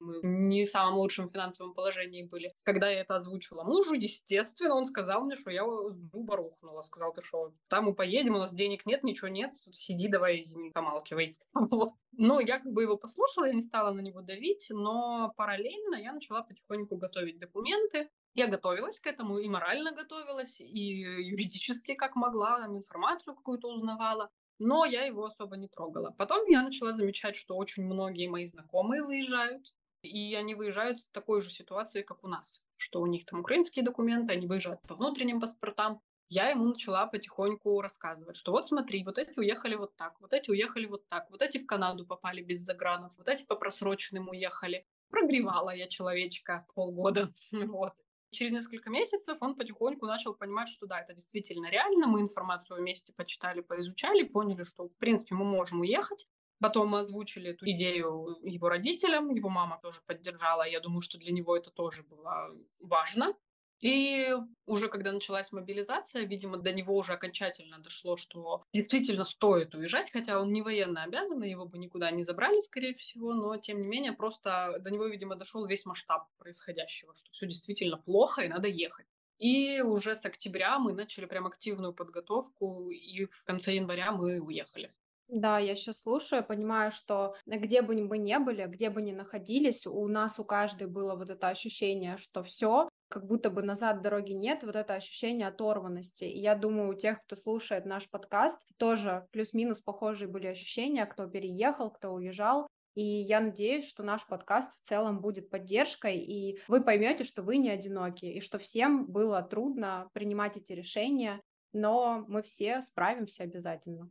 э, 0.00 0.04
мы 0.04 0.20
не 0.22 0.64
в 0.64 0.68
самом 0.68 0.94
лучшем 0.94 1.30
финансовом 1.30 1.74
положении 1.74 2.22
были. 2.22 2.52
Когда 2.62 2.88
я 2.88 3.00
это 3.00 3.16
озвучила 3.16 3.64
мужу, 3.64 3.94
естественно, 3.94 4.74
он 4.74 4.86
сказал 4.86 5.22
мне, 5.24 5.36
что 5.36 5.50
я 5.50 5.64
с 5.88 5.96
дуба 5.96 6.36
рухнула. 6.36 6.80
Сказал, 6.80 7.12
ты 7.12 7.22
что, 7.22 7.52
там 7.68 7.86
мы 7.86 7.94
поедем, 7.94 8.34
у 8.34 8.38
нас 8.38 8.54
денег 8.54 8.86
нет, 8.86 9.02
ничего 9.02 9.28
нет, 9.28 9.54
сиди 9.54 10.08
давай 10.08 10.44
не 10.44 10.70
помалкивай. 10.70 11.32
Ну, 12.18 12.40
я 12.40 12.58
как 12.58 12.72
бы 12.72 12.82
его 12.82 12.96
послушала, 12.96 13.44
я 13.44 13.52
не 13.52 13.60
стала 13.60 13.92
на 13.92 14.00
него 14.00 14.22
давить, 14.22 14.68
но 14.70 15.34
параллельно 15.36 15.96
я 15.96 16.14
начала 16.14 16.40
потихоньку 16.40 16.96
готовить 16.96 17.38
документы. 17.38 18.08
Я 18.32 18.46
готовилась 18.46 18.98
к 18.98 19.06
этому, 19.06 19.38
и 19.38 19.46
морально 19.50 19.92
готовилась, 19.92 20.58
и 20.58 20.64
юридически 20.64 21.92
как 21.92 22.16
могла, 22.16 22.58
там 22.58 22.74
информацию 22.74 23.34
какую-то 23.34 23.68
узнавала 23.68 24.30
но 24.58 24.84
я 24.84 25.04
его 25.04 25.24
особо 25.24 25.56
не 25.56 25.68
трогала. 25.68 26.14
Потом 26.16 26.46
я 26.48 26.62
начала 26.62 26.92
замечать, 26.92 27.36
что 27.36 27.56
очень 27.56 27.84
многие 27.84 28.28
мои 28.28 28.44
знакомые 28.44 29.02
выезжают, 29.02 29.72
и 30.02 30.34
они 30.34 30.54
выезжают 30.54 31.00
с 31.00 31.08
такой 31.08 31.40
же 31.40 31.50
ситуацией, 31.50 32.04
как 32.04 32.24
у 32.24 32.28
нас. 32.28 32.62
что 32.76 33.00
у 33.00 33.06
них 33.06 33.24
там 33.24 33.40
украинские 33.40 33.84
документы, 33.84 34.34
они 34.34 34.46
выезжают 34.46 34.82
по 34.82 34.94
внутренним 34.94 35.40
паспортам. 35.40 36.00
Я 36.28 36.50
ему 36.50 36.66
начала 36.66 37.06
потихоньку 37.06 37.80
рассказывать, 37.80 38.36
что 38.36 38.52
вот 38.52 38.66
смотри, 38.66 39.04
вот 39.04 39.16
эти 39.18 39.38
уехали 39.38 39.76
вот 39.76 39.96
так, 39.96 40.20
вот 40.20 40.32
эти 40.32 40.50
уехали 40.50 40.86
вот 40.86 41.06
так, 41.08 41.30
вот 41.30 41.40
эти 41.40 41.58
в 41.58 41.66
Канаду 41.66 42.04
попали 42.04 42.42
без 42.42 42.58
загранов, 42.58 43.16
вот 43.16 43.28
эти 43.28 43.44
по 43.44 43.54
просроченным 43.54 44.28
уехали. 44.28 44.84
Прогревала 45.08 45.70
я 45.70 45.86
человечка 45.86 46.66
полгода, 46.74 47.30
вот. 47.52 47.92
Через 48.32 48.52
несколько 48.52 48.90
месяцев 48.90 49.38
он 49.40 49.54
потихоньку 49.54 50.04
начал 50.04 50.34
понимать, 50.34 50.68
что 50.68 50.86
да, 50.86 51.00
это 51.00 51.14
действительно 51.14 51.70
реально. 51.70 52.08
Мы 52.08 52.20
информацию 52.20 52.78
вместе 52.80 53.12
почитали, 53.12 53.60
поизучали, 53.60 54.24
поняли, 54.24 54.62
что, 54.62 54.88
в 54.88 54.96
принципе, 54.96 55.36
мы 55.36 55.44
можем 55.44 55.80
уехать. 55.80 56.26
Потом 56.58 56.88
мы 56.88 57.00
озвучили 57.00 57.50
эту 57.50 57.68
идею 57.70 58.38
его 58.42 58.68
родителям, 58.68 59.34
его 59.34 59.48
мама 59.48 59.78
тоже 59.82 60.00
поддержала. 60.06 60.66
Я 60.66 60.80
думаю, 60.80 61.00
что 61.00 61.18
для 61.18 61.32
него 61.32 61.56
это 61.56 61.70
тоже 61.70 62.02
было 62.02 62.50
важно. 62.80 63.34
И 63.80 64.34
уже 64.64 64.88
когда 64.88 65.12
началась 65.12 65.52
мобилизация, 65.52 66.24
видимо, 66.24 66.56
до 66.56 66.72
него 66.72 66.96
уже 66.96 67.12
окончательно 67.12 67.78
дошло, 67.78 68.16
что 68.16 68.64
действительно 68.72 69.24
стоит 69.24 69.74
уезжать, 69.74 70.10
хотя 70.10 70.40
он 70.40 70.50
не 70.52 70.62
военно 70.62 71.02
обязан, 71.02 71.42
его 71.42 71.66
бы 71.66 71.76
никуда 71.76 72.10
не 72.10 72.22
забрали, 72.22 72.58
скорее 72.60 72.94
всего, 72.94 73.34
но 73.34 73.56
тем 73.58 73.82
не 73.82 73.86
менее 73.86 74.12
просто 74.12 74.78
до 74.80 74.90
него, 74.90 75.06
видимо, 75.06 75.36
дошел 75.36 75.66
весь 75.66 75.84
масштаб 75.84 76.26
происходящего, 76.38 77.14
что 77.14 77.28
все 77.28 77.46
действительно 77.46 77.98
плохо 77.98 78.42
и 78.42 78.48
надо 78.48 78.68
ехать. 78.68 79.06
И 79.38 79.82
уже 79.82 80.14
с 80.14 80.24
октября 80.24 80.78
мы 80.78 80.94
начали 80.94 81.26
прям 81.26 81.46
активную 81.46 81.92
подготовку, 81.92 82.90
и 82.90 83.26
в 83.26 83.44
конце 83.44 83.74
января 83.74 84.10
мы 84.12 84.40
уехали. 84.40 84.90
Да, 85.28 85.58
я 85.58 85.74
сейчас 85.74 86.02
слушаю, 86.02 86.44
понимаю, 86.44 86.92
что 86.92 87.34
где 87.46 87.82
бы 87.82 88.00
мы 88.00 88.16
ни 88.18 88.36
были, 88.36 88.64
где 88.66 88.90
бы 88.90 89.02
ни 89.02 89.10
находились, 89.10 89.84
у 89.84 90.06
нас 90.06 90.38
у 90.38 90.44
каждой 90.44 90.86
было 90.86 91.16
вот 91.16 91.30
это 91.30 91.48
ощущение, 91.48 92.16
что 92.16 92.44
все, 92.44 92.88
как 93.08 93.26
будто 93.26 93.50
бы 93.50 93.62
назад 93.62 94.02
дороги 94.02 94.32
нет, 94.32 94.62
вот 94.62 94.76
это 94.76 94.94
ощущение 94.94 95.48
оторванности. 95.48 96.24
И 96.24 96.38
я 96.38 96.54
думаю, 96.54 96.90
у 96.90 96.94
тех, 96.94 97.20
кто 97.22 97.34
слушает 97.34 97.86
наш 97.86 98.08
подкаст, 98.08 98.62
тоже 98.76 99.26
плюс-минус 99.32 99.80
похожие 99.80 100.28
были 100.28 100.46
ощущения, 100.46 101.04
кто 101.06 101.26
переехал, 101.26 101.90
кто 101.90 102.12
уезжал. 102.12 102.68
И 102.94 103.04
я 103.04 103.40
надеюсь, 103.40 103.86
что 103.86 104.04
наш 104.04 104.26
подкаст 104.26 104.78
в 104.78 104.80
целом 104.80 105.20
будет 105.20 105.50
поддержкой, 105.50 106.18
и 106.18 106.60
вы 106.68 106.82
поймете, 106.82 107.24
что 107.24 107.42
вы 107.42 107.56
не 107.56 107.68
одиноки, 107.68 108.26
и 108.26 108.40
что 108.40 108.58
всем 108.58 109.06
было 109.06 109.42
трудно 109.42 110.08
принимать 110.12 110.56
эти 110.56 110.72
решения, 110.72 111.40
но 111.72 112.24
мы 112.28 112.42
все 112.42 112.80
справимся 112.80 113.42
обязательно. 113.42 114.08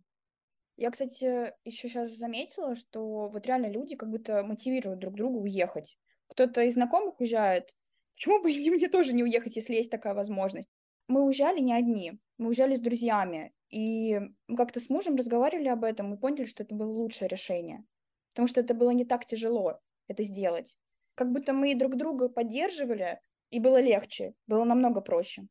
Я, 0.77 0.91
кстати, 0.91 1.53
еще 1.63 1.89
сейчас 1.89 2.12
заметила, 2.12 2.75
что 2.75 3.29
вот 3.29 3.46
реально 3.46 3.67
люди 3.67 3.96
как 3.96 4.10
будто 4.10 4.44
мотивируют 4.44 5.00
друг 5.00 5.15
друга 5.15 5.38
уехать. 5.38 5.98
Кто-то 6.27 6.62
из 6.62 6.74
знакомых 6.74 7.20
уезжает, 7.20 7.74
Почему 8.15 8.41
бы 8.41 8.51
и 8.51 8.70
мне 8.70 8.88
тоже 8.88 9.13
не 9.13 9.24
уехать, 9.24 9.55
если 9.55 9.75
есть 9.75 9.91
такая 9.91 10.13
возможность? 10.13 10.70
Мы 11.08 11.24
уезжали 11.24 11.60
не 11.60 11.74
одни, 11.74 12.20
мы 12.38 12.48
уезжали 12.48 12.75
с 12.75 12.79
друзьями, 12.79 13.53
и 13.70 14.20
мы 14.48 14.58
как-то 14.58 14.79
с 14.79 14.89
мужем 14.89 15.15
разговаривали 15.15 15.67
об 15.67 15.84
этом 15.84 16.13
и 16.13 16.17
поняли, 16.17 16.46
что 16.46 16.63
это 16.63 16.74
было 16.74 16.91
лучшее 16.91 17.27
решение, 17.27 17.86
потому 18.34 18.48
что 18.48 18.62
это 18.62 18.74
было 18.74 18.89
не 18.89 19.05
так 19.05 19.25
тяжело 19.25 19.79
это 20.08 20.24
сделать. 20.24 20.77
Как 21.15 21.32
будто 21.32 21.53
мы 21.53 21.75
друг 21.75 21.96
друга 21.96 22.29
поддерживали, 22.29 23.20
и 23.50 23.60
было 23.60 23.79
легче, 23.79 24.34
было 24.48 24.63
намного 24.63 25.01
проще. 25.01 25.48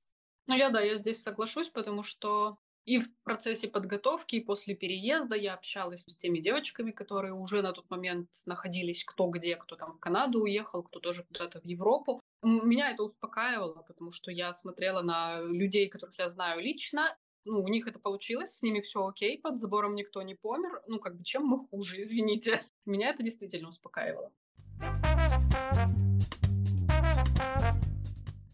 Ну, 0.47 0.54
я, 0.54 0.71
да, 0.71 0.81
я 0.81 0.97
здесь 0.97 1.23
соглашусь, 1.23 1.71
потому 1.71 2.02
что 2.02 2.59
и 2.85 2.99
в 2.99 3.09
процессе 3.23 3.69
подготовки, 3.69 4.37
и 4.37 4.41
после 4.41 4.75
переезда 4.75 5.37
я 5.37 5.55
общалась 5.55 6.05
с 6.05 6.17
теми 6.17 6.38
девочками, 6.38 6.91
которые 6.91 7.33
уже 7.33 7.62
на 7.62 7.73
тот 7.73 7.88
момент 7.91 8.29
находились 8.47 9.05
кто 9.05 9.29
где, 9.29 9.57
кто 9.57 9.76
там 9.76 9.93
в 9.93 9.99
Канаду 9.99 10.43
уехал, 10.43 10.83
кто 10.83 11.00
тоже 11.00 11.25
куда-то 11.25 11.61
в 11.61 11.64
Европу. 11.64 12.21
Меня 12.43 12.91
это 12.91 13.03
успокаивало, 13.03 13.83
потому 13.83 14.11
что 14.11 14.31
я 14.31 14.53
смотрела 14.53 15.03
на 15.03 15.41
людей, 15.41 15.88
которых 15.88 16.19
я 16.19 16.29
знаю 16.29 16.61
лично, 16.61 17.17
ну, 17.47 17.62
у 17.62 17.69
них 17.69 17.87
это 17.87 17.99
получилось, 17.99 18.57
с 18.57 18.62
ними 18.62 18.81
все 18.81 19.07
окей, 19.07 19.38
под 19.38 19.59
забором 19.59 19.95
никто 19.95 20.23
не 20.23 20.35
помер. 20.35 20.83
Ну, 20.87 20.99
как 20.99 21.17
бы, 21.17 21.25
чем 21.25 21.45
мы 21.45 21.59
хуже, 21.59 22.00
извините. 22.00 22.62
Меня 22.87 23.11
это 23.11 23.23
действительно 23.23 23.69
успокаивало. 23.69 24.33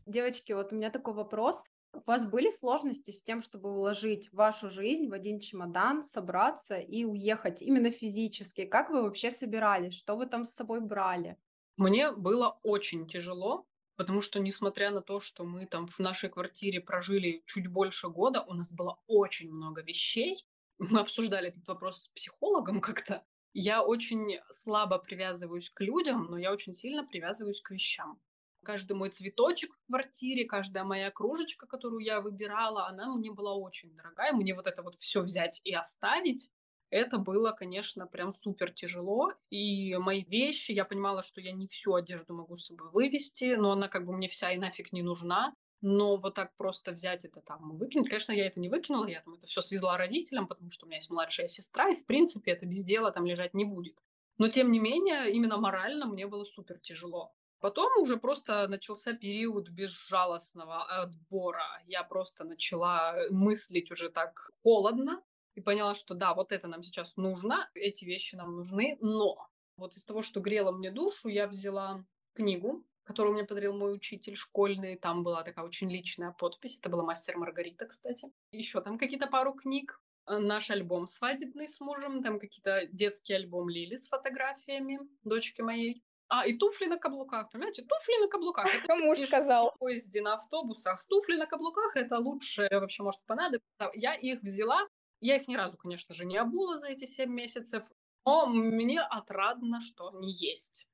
Девочки, 0.07 0.53
вот 0.53 0.73
у 0.73 0.77
меня 0.77 0.91
такой 0.91 1.15
вопрос. 1.15 1.65
У 1.93 2.03
вас 2.07 2.25
были 2.29 2.51
сложности 2.51 3.11
с 3.11 3.23
тем, 3.23 3.43
чтобы 3.43 3.71
уложить 3.71 4.33
вашу 4.33 4.71
жизнь 4.71 5.09
в 5.09 5.13
один 5.13 5.41
чемодан, 5.41 6.03
собраться 6.03 6.79
и 6.79 7.05
уехать 7.05 7.63
именно 7.63 7.91
физически? 7.91 8.65
Как 8.65 8.91
вы 8.91 9.03
вообще 9.03 9.31
собирались? 9.31 9.95
Что 9.95 10.17
вы 10.17 10.27
там 10.27 10.45
с 10.45 10.53
собой 10.55 10.81
брали? 10.81 11.37
Мне 11.77 12.13
было 12.13 12.59
очень 12.63 13.09
тяжело, 13.09 13.67
потому 13.97 14.21
что, 14.21 14.39
несмотря 14.39 14.91
на 14.91 15.03
то, 15.03 15.19
что 15.19 15.45
мы 15.45 15.67
там 15.67 15.89
в 15.89 15.99
нашей 15.99 16.31
квартире 16.31 16.81
прожили 16.81 17.43
чуть 17.47 17.67
больше 17.67 18.09
года, 18.09 18.43
у 18.43 18.55
нас 18.55 18.73
было 18.73 19.01
очень 19.07 19.51
много 19.51 19.83
вещей. 19.83 20.47
Мы 20.79 21.01
обсуждали 21.01 21.49
этот 21.49 21.67
вопрос 21.69 22.05
с 22.05 22.09
психологом 22.09 22.81
как-то. 22.81 23.25
Я 23.53 23.83
очень 23.83 24.39
слабо 24.51 24.99
привязываюсь 24.99 25.71
к 25.71 25.81
людям, 25.81 26.27
но 26.31 26.39
я 26.39 26.53
очень 26.53 26.75
сильно 26.75 27.05
привязываюсь 27.05 27.61
к 27.61 27.73
вещам. 27.73 28.21
Каждый 28.63 28.93
мой 28.93 29.11
цветочек 29.11 29.75
в 29.75 29.87
квартире, 29.87 30.45
каждая 30.45 30.85
моя 30.85 31.11
кружечка, 31.11 31.67
которую 31.67 32.05
я 32.05 32.21
выбирала, 32.21 32.87
она 32.87 33.15
мне 33.15 33.31
была 33.31 33.55
очень 33.55 33.95
дорогая. 33.95 34.33
Мне 34.33 34.55
вот 34.55 34.67
это 34.67 34.83
вот 34.83 34.95
все 34.95 35.21
взять 35.23 35.61
и 35.65 35.73
оставить, 35.73 36.51
это 36.91 37.19
было, 37.19 37.53
конечно, 37.53 38.07
прям 38.07 38.33
супер 38.33 38.73
тяжело. 38.73 39.33
И 39.49 39.97
мои 39.97 40.25
вещи, 40.25 40.73
я 40.73 40.85
понимала, 40.85 41.23
что 41.23 41.41
я 41.41 41.53
не 41.53 41.69
всю 41.69 41.95
одежду 41.95 42.35
могу 42.35 42.57
с 42.57 42.67
собой 42.67 42.91
вывести, 42.91 43.55
но 43.55 43.73
она 43.73 43.89
как 43.89 44.05
бы 44.05 44.13
мне 44.13 44.29
вся 44.29 44.51
и 44.53 44.59
нафиг 44.59 44.93
не 44.93 45.03
нужна. 45.03 45.55
Но 45.83 46.17
вот 46.17 46.35
так 46.35 46.55
просто 46.57 46.93
взять 46.93 47.25
это 47.25 47.41
там 47.41 47.79
выкинуть, 47.79 48.11
конечно, 48.11 48.33
я 48.33 48.47
это 48.47 48.61
не 48.61 48.69
выкинула, 48.69 49.07
я 49.07 49.23
там 49.23 49.35
это 49.35 49.47
все 49.47 49.63
свезла 49.63 49.97
родителям, 49.97 50.47
потому 50.47 50.71
что 50.71 50.85
у 50.85 50.89
меня 50.89 50.99
есть 50.99 51.09
младшая 51.09 51.49
сестра, 51.49 51.89
и 51.89 51.95
в 51.95 52.05
принципе 52.05 52.51
это 52.51 52.67
без 52.67 52.85
дела 52.85 53.11
там 53.13 53.25
лежать 53.25 53.55
не 53.55 53.65
будет. 53.65 53.97
Но 54.37 54.49
тем 54.49 54.73
не 54.73 54.79
менее, 54.79 55.33
именно 55.33 55.57
морально 55.57 56.05
мне 56.05 56.27
было 56.27 56.45
супер 56.45 56.79
тяжело. 56.79 57.33
Потом 57.61 57.93
уже 58.01 58.17
просто 58.17 58.67
начался 58.69 59.13
период 59.13 59.69
безжалостного 59.69 60.83
отбора. 61.03 61.83
Я 61.87 62.03
просто 62.03 62.45
начала 62.45 63.17
мыслить 63.31 63.93
уже 63.93 64.09
так 64.09 64.51
холодно 64.63 65.23
и 65.55 65.61
поняла, 65.61 65.95
что 65.95 66.15
да, 66.15 66.35
вот 66.35 66.53
это 66.53 66.69
нам 66.69 66.83
сейчас 66.83 67.17
нужно, 67.17 67.69
эти 67.75 68.05
вещи 68.07 68.35
нам 68.35 68.57
нужны, 68.57 68.97
но 69.01 69.47
вот 69.77 69.95
из 69.95 70.05
того, 70.05 70.23
что 70.23 70.41
грело 70.41 70.73
мне 70.73 70.91
душу, 70.91 71.29
я 71.29 71.47
взяла 71.47 72.05
книгу, 72.35 72.85
которую 73.05 73.35
мне 73.35 73.45
подарил 73.45 73.77
мой 73.77 73.95
учитель 73.95 74.37
школьный. 74.37 74.97
Там 74.97 75.23
была 75.23 75.43
такая 75.43 75.65
очень 75.65 75.91
личная 75.91 76.33
подпись. 76.33 76.79
Это 76.79 76.91
была 76.91 77.03
«Мастер 77.03 77.37
Маргарита», 77.37 77.87
кстати. 77.87 78.31
Еще 78.53 78.81
там 78.81 78.99
какие-то 78.99 79.27
пару 79.27 79.53
книг. 79.53 80.01
Наш 80.27 80.71
альбом 80.71 81.07
свадебный 81.07 81.67
с 81.67 81.81
мужем. 81.81 82.23
Там 82.23 82.39
какие-то 82.39 82.87
детский 82.93 83.35
альбом 83.35 83.69
Лили 83.69 83.97
с 83.97 84.09
фотографиями 84.09 85.01
дочки 85.25 85.61
моей. 85.61 86.05
А, 86.33 86.47
и 86.47 86.57
туфли 86.57 86.87
на 86.87 86.97
каблуках, 86.97 87.51
понимаете? 87.51 87.83
Туфли 87.83 88.21
на 88.21 88.29
каблуках. 88.29 88.67
Это 88.73 88.95
муж 88.95 89.19
сказал. 89.19 89.73
В 89.73 89.79
поезде, 89.79 90.23
на 90.23 90.35
автобусах. 90.35 91.05
Туфли 91.09 91.37
на 91.37 91.47
каблуках– 91.47 91.93
это 91.97 92.19
лучше 92.19 92.69
вообще 92.71 93.03
может 93.03 93.21
понадобиться. 93.27 93.91
Я 93.95 94.15
их 94.15 94.41
взяла. 94.41 94.87
Я 95.21 95.37
их 95.37 95.49
ни 95.49 95.57
разу, 95.57 95.77
конечно 95.77 96.15
же, 96.15 96.25
не 96.25 96.37
обула 96.37 96.79
за 96.79 96.87
эти 96.87 97.05
семь 97.05 97.33
месяцев. 97.33 97.91
Но 98.25 98.47
мне 98.47 99.01
отрадно, 99.01 99.81
что 99.81 100.09
они 100.09 100.33
есть. 100.33 100.89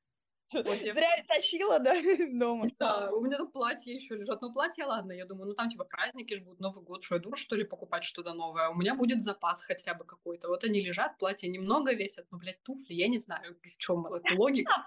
Вот 0.52 0.80
я... 0.80 0.94
Зря 0.94 1.08
тащила, 1.28 1.80
да, 1.80 1.94
из 1.96 2.32
дома. 2.32 2.70
Да, 2.78 3.10
у 3.12 3.20
меня 3.20 3.36
там 3.36 3.50
платья 3.50 3.92
еще 3.92 4.16
лежат. 4.16 4.40
Ну, 4.42 4.52
платья, 4.52 4.86
ладно, 4.86 5.12
я 5.12 5.26
думаю, 5.26 5.48
ну 5.48 5.54
там 5.54 5.68
типа 5.68 5.84
праздники 5.84 6.34
же 6.34 6.42
будут, 6.42 6.60
Новый 6.60 6.84
год, 6.84 7.02
что 7.02 7.16
я 7.16 7.20
дура, 7.20 7.36
что 7.36 7.56
ли, 7.56 7.64
покупать 7.64 8.04
что-то 8.04 8.32
новое? 8.32 8.68
У 8.68 8.74
меня 8.74 8.94
будет 8.94 9.22
запас 9.22 9.62
хотя 9.62 9.94
бы 9.94 10.04
какой-то. 10.04 10.48
Вот 10.48 10.64
они 10.64 10.80
лежат, 10.80 11.18
платья 11.18 11.48
немного 11.48 11.92
весят, 11.92 12.26
но, 12.30 12.38
блядь, 12.38 12.62
туфли, 12.62 12.94
я 12.94 13.08
не 13.08 13.18
знаю, 13.18 13.58
в 13.60 13.76
чем 13.76 14.06
это 14.06 14.34
логика. 14.34 14.86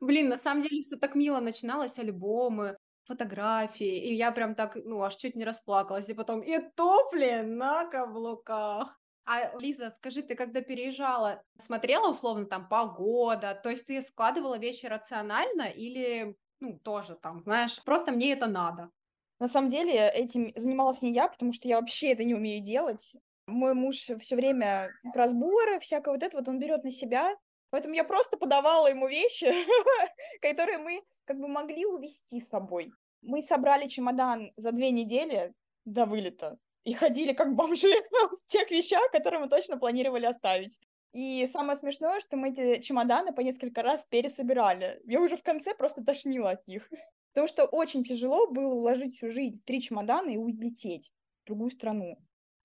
Блин, 0.00 0.28
на 0.28 0.36
самом 0.36 0.62
деле 0.62 0.82
все 0.82 0.96
так 0.96 1.14
мило 1.14 1.40
начиналось, 1.40 1.98
альбомы, 1.98 2.76
фотографии, 3.04 3.98
и 4.08 4.14
я 4.14 4.32
прям 4.32 4.54
так, 4.54 4.76
ну, 4.76 5.02
аж 5.02 5.16
чуть 5.16 5.34
не 5.34 5.44
расплакалась, 5.44 6.08
и 6.08 6.14
потом 6.14 6.40
и 6.40 6.58
туфли 6.76 7.42
на 7.42 7.84
каблуках. 7.86 8.98
А, 9.24 9.56
Лиза, 9.58 9.90
скажи, 9.90 10.22
ты 10.22 10.34
когда 10.34 10.60
переезжала, 10.60 11.42
смотрела 11.56 12.10
условно 12.10 12.46
там 12.46 12.68
погода, 12.68 13.58
то 13.62 13.68
есть 13.68 13.86
ты 13.86 14.00
складывала 14.00 14.58
вещи 14.58 14.86
рационально 14.86 15.62
или, 15.62 16.36
ну, 16.60 16.78
тоже 16.78 17.16
там, 17.16 17.42
знаешь, 17.42 17.82
просто 17.84 18.12
мне 18.12 18.32
это 18.32 18.46
надо? 18.46 18.90
На 19.38 19.48
самом 19.48 19.70
деле 19.70 20.08
этим 20.08 20.52
занималась 20.56 21.02
не 21.02 21.12
я, 21.12 21.28
потому 21.28 21.52
что 21.52 21.68
я 21.68 21.78
вообще 21.78 22.12
это 22.12 22.24
не 22.24 22.34
умею 22.34 22.62
делать. 22.62 23.14
Мой 23.46 23.74
муж 23.74 24.08
все 24.20 24.36
время 24.36 24.90
разборы, 25.14 25.80
всякое 25.80 26.14
вот 26.14 26.22
это 26.22 26.36
вот 26.36 26.48
он 26.48 26.58
берет 26.58 26.84
на 26.84 26.90
себя, 26.90 27.34
Поэтому 27.70 27.94
я 27.94 28.04
просто 28.04 28.36
подавала 28.36 28.88
ему 28.88 29.08
вещи, 29.08 29.46
которые 30.42 30.78
мы 30.78 31.02
как 31.24 31.38
бы 31.38 31.48
могли 31.48 31.86
увезти 31.86 32.40
с 32.40 32.48
собой. 32.48 32.92
Мы 33.22 33.42
собрали 33.42 33.86
чемодан 33.86 34.52
за 34.56 34.72
две 34.72 34.90
недели 34.90 35.54
до 35.84 36.06
вылета 36.06 36.58
и 36.84 36.94
ходили 36.94 37.32
как 37.32 37.54
бомжи 37.54 37.92
в 38.40 38.46
тех 38.46 38.70
вещах, 38.70 39.10
которые 39.12 39.40
мы 39.40 39.48
точно 39.48 39.78
планировали 39.78 40.26
оставить. 40.26 40.78
И 41.12 41.46
самое 41.46 41.76
смешное, 41.76 42.20
что 42.20 42.36
мы 42.36 42.50
эти 42.50 42.80
чемоданы 42.80 43.32
по 43.32 43.40
несколько 43.40 43.82
раз 43.82 44.06
пересобирали. 44.06 45.00
Я 45.04 45.20
уже 45.20 45.36
в 45.36 45.42
конце 45.42 45.74
просто 45.74 46.04
тошнила 46.04 46.50
от 46.50 46.66
них. 46.68 46.88
Потому 47.32 47.46
что 47.46 47.64
очень 47.64 48.02
тяжело 48.02 48.48
было 48.48 48.74
уложить 48.74 49.16
всю 49.16 49.30
жизнь 49.30 49.60
три 49.64 49.80
чемодана 49.80 50.30
и 50.30 50.36
улететь 50.36 51.12
в 51.42 51.46
другую 51.46 51.70
страну. 51.70 52.18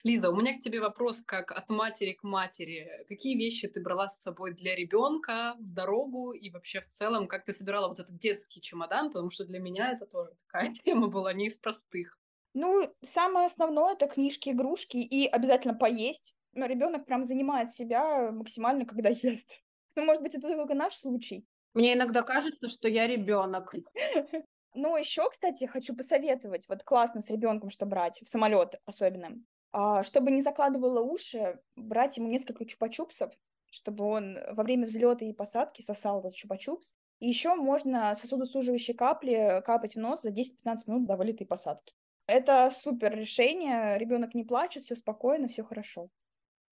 Лиза, 0.05 0.29
у 0.29 0.35
меня 0.35 0.55
к 0.55 0.59
тебе 0.59 0.81
вопрос 0.81 1.23
как 1.23 1.51
от 1.51 1.67
матери 1.71 2.11
к 2.11 2.21
матери. 2.21 3.03
Какие 3.09 3.35
вещи 3.35 3.67
ты 3.67 3.81
брала 3.81 4.07
с 4.07 4.21
собой 4.21 4.53
для 4.53 4.75
ребенка 4.75 5.55
в 5.57 5.73
дорогу 5.73 6.31
и 6.31 6.51
вообще 6.51 6.79
в 6.79 6.87
целом, 6.87 7.27
как 7.27 7.43
ты 7.43 7.53
собирала 7.53 7.87
вот 7.87 7.99
этот 7.99 8.15
детский 8.15 8.61
чемодан? 8.61 9.07
Потому 9.07 9.31
что 9.31 9.45
для 9.45 9.57
меня 9.57 9.93
это 9.93 10.05
тоже 10.05 10.29
такая 10.35 10.71
тема 10.85 11.07
была 11.07 11.33
не 11.33 11.47
из 11.47 11.57
простых. 11.57 12.19
Ну, 12.53 12.87
самое 13.01 13.47
основное 13.47 13.93
это 13.93 14.05
книжки, 14.05 14.49
игрушки 14.49 14.97
и 14.97 15.25
обязательно 15.25 15.73
поесть. 15.73 16.35
Но 16.53 16.67
ребенок 16.67 17.07
прям 17.07 17.23
занимает 17.23 17.71
себя 17.71 18.31
максимально, 18.31 18.85
когда 18.85 19.09
ест. 19.23 19.59
Ну, 19.95 20.05
может 20.05 20.21
быть, 20.21 20.35
это 20.35 20.47
только 20.47 20.75
наш 20.75 20.93
случай. 20.93 21.47
Мне 21.73 21.95
иногда 21.95 22.21
кажется, 22.21 22.67
что 22.67 22.87
я 22.87 23.07
ребенок. 23.07 23.73
Ну, 24.77 24.97
еще, 24.97 25.29
кстати, 25.29 25.63
хочу 25.67 25.95
посоветовать, 25.95 26.67
вот 26.67 26.83
классно 26.83 27.21
с 27.21 27.29
ребенком 27.29 27.69
что 27.69 27.85
брать, 27.85 28.19
в 28.21 28.27
самолет 28.27 28.75
особенно. 28.85 29.41
А, 29.77 30.05
чтобы 30.05 30.31
не 30.31 30.41
закладывало 30.41 31.01
уши, 31.01 31.59
брать 31.75 32.15
ему 32.15 32.29
несколько 32.29 32.63
чупа-чупсов, 32.63 33.33
чтобы 33.69 34.05
он 34.05 34.37
во 34.53 34.63
время 34.63 34.87
взлета 34.87 35.25
и 35.25 35.33
посадки 35.33 35.81
сосал 35.81 36.21
этот 36.21 36.33
чупа-чупс. 36.33 36.95
И 37.19 37.27
еще 37.27 37.55
можно 37.55 38.15
сосудосуживающие 38.15 38.95
капли 38.95 39.61
капать 39.65 39.95
в 39.95 39.99
нос 39.99 40.21
за 40.21 40.29
10-15 40.29 40.77
минут 40.87 41.07
до 41.07 41.17
вылета 41.17 41.43
и 41.43 41.47
посадки. 41.47 41.93
Это 42.25 42.69
супер 42.71 43.17
решение. 43.17 43.97
Ребенок 43.97 44.33
не 44.33 44.45
плачет, 44.45 44.83
все 44.83 44.95
спокойно, 44.95 45.49
все 45.49 45.61
хорошо. 45.61 46.07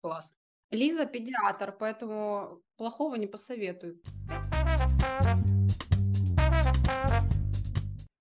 Класс. 0.00 0.36
Лиза 0.70 1.04
педиатр, 1.04 1.76
поэтому 1.76 2.62
плохого 2.76 3.16
не 3.16 3.26
посоветует. 3.26 4.00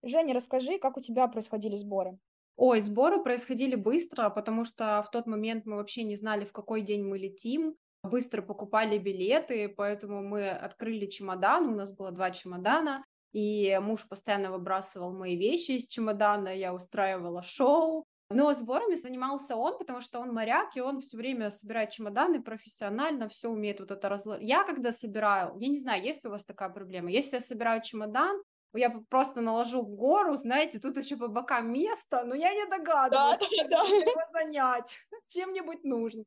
Женя, 0.01 0.33
расскажи, 0.33 0.79
как 0.79 0.97
у 0.97 1.01
тебя 1.01 1.27
происходили 1.27 1.75
сборы? 1.75 2.17
Ой, 2.55 2.81
сборы 2.81 3.23
происходили 3.23 3.75
быстро, 3.75 4.29
потому 4.29 4.65
что 4.65 5.03
в 5.07 5.11
тот 5.11 5.25
момент 5.25 5.65
мы 5.65 5.77
вообще 5.77 6.03
не 6.03 6.15
знали, 6.15 6.45
в 6.45 6.51
какой 6.51 6.81
день 6.81 7.03
мы 7.03 7.17
летим. 7.17 7.75
Быстро 8.03 8.41
покупали 8.41 8.97
билеты, 8.97 9.69
поэтому 9.69 10.21
мы 10.21 10.49
открыли 10.49 11.05
чемодан. 11.05 11.67
У 11.67 11.75
нас 11.75 11.91
было 11.91 12.11
два 12.11 12.31
чемодана, 12.31 13.03
и 13.31 13.79
муж 13.81 14.07
постоянно 14.07 14.51
выбрасывал 14.51 15.13
мои 15.13 15.35
вещи 15.35 15.71
из 15.71 15.87
чемодана, 15.87 16.49
я 16.49 16.73
устраивала 16.73 17.41
шоу. 17.41 18.05
Но 18.33 18.53
сборами 18.53 18.95
занимался 18.95 19.57
он, 19.57 19.77
потому 19.77 19.99
что 19.99 20.19
он 20.19 20.33
моряк, 20.33 20.77
и 20.77 20.81
он 20.81 21.01
все 21.01 21.17
время 21.17 21.49
собирает 21.49 21.89
чемоданы 21.89 22.41
профессионально, 22.41 23.27
все 23.27 23.49
умеет 23.49 23.81
вот 23.81 23.91
это 23.91 24.07
разложить. 24.07 24.47
Я 24.47 24.63
когда 24.63 24.93
собираю, 24.93 25.57
я 25.59 25.67
не 25.67 25.77
знаю, 25.77 26.01
есть 26.01 26.23
ли 26.23 26.29
у 26.29 26.31
вас 26.31 26.45
такая 26.45 26.69
проблема, 26.69 27.11
если 27.11 27.35
я 27.35 27.41
собираю 27.41 27.81
чемодан, 27.81 28.41
я 28.73 28.89
просто 29.09 29.41
наложу 29.41 29.83
гору, 29.83 30.35
знаете, 30.35 30.79
тут 30.79 30.97
еще 30.97 31.17
по 31.17 31.27
бокам 31.27 31.71
место, 31.71 32.23
но 32.23 32.35
я 32.35 32.53
не 32.53 32.65
догадываюсь, 32.65 33.39
да, 33.39 33.67
да, 33.67 33.83
да. 33.83 33.87
его 33.87 34.21
занять 34.31 34.99
чем-нибудь 35.27 35.83
нужно. 35.83 36.23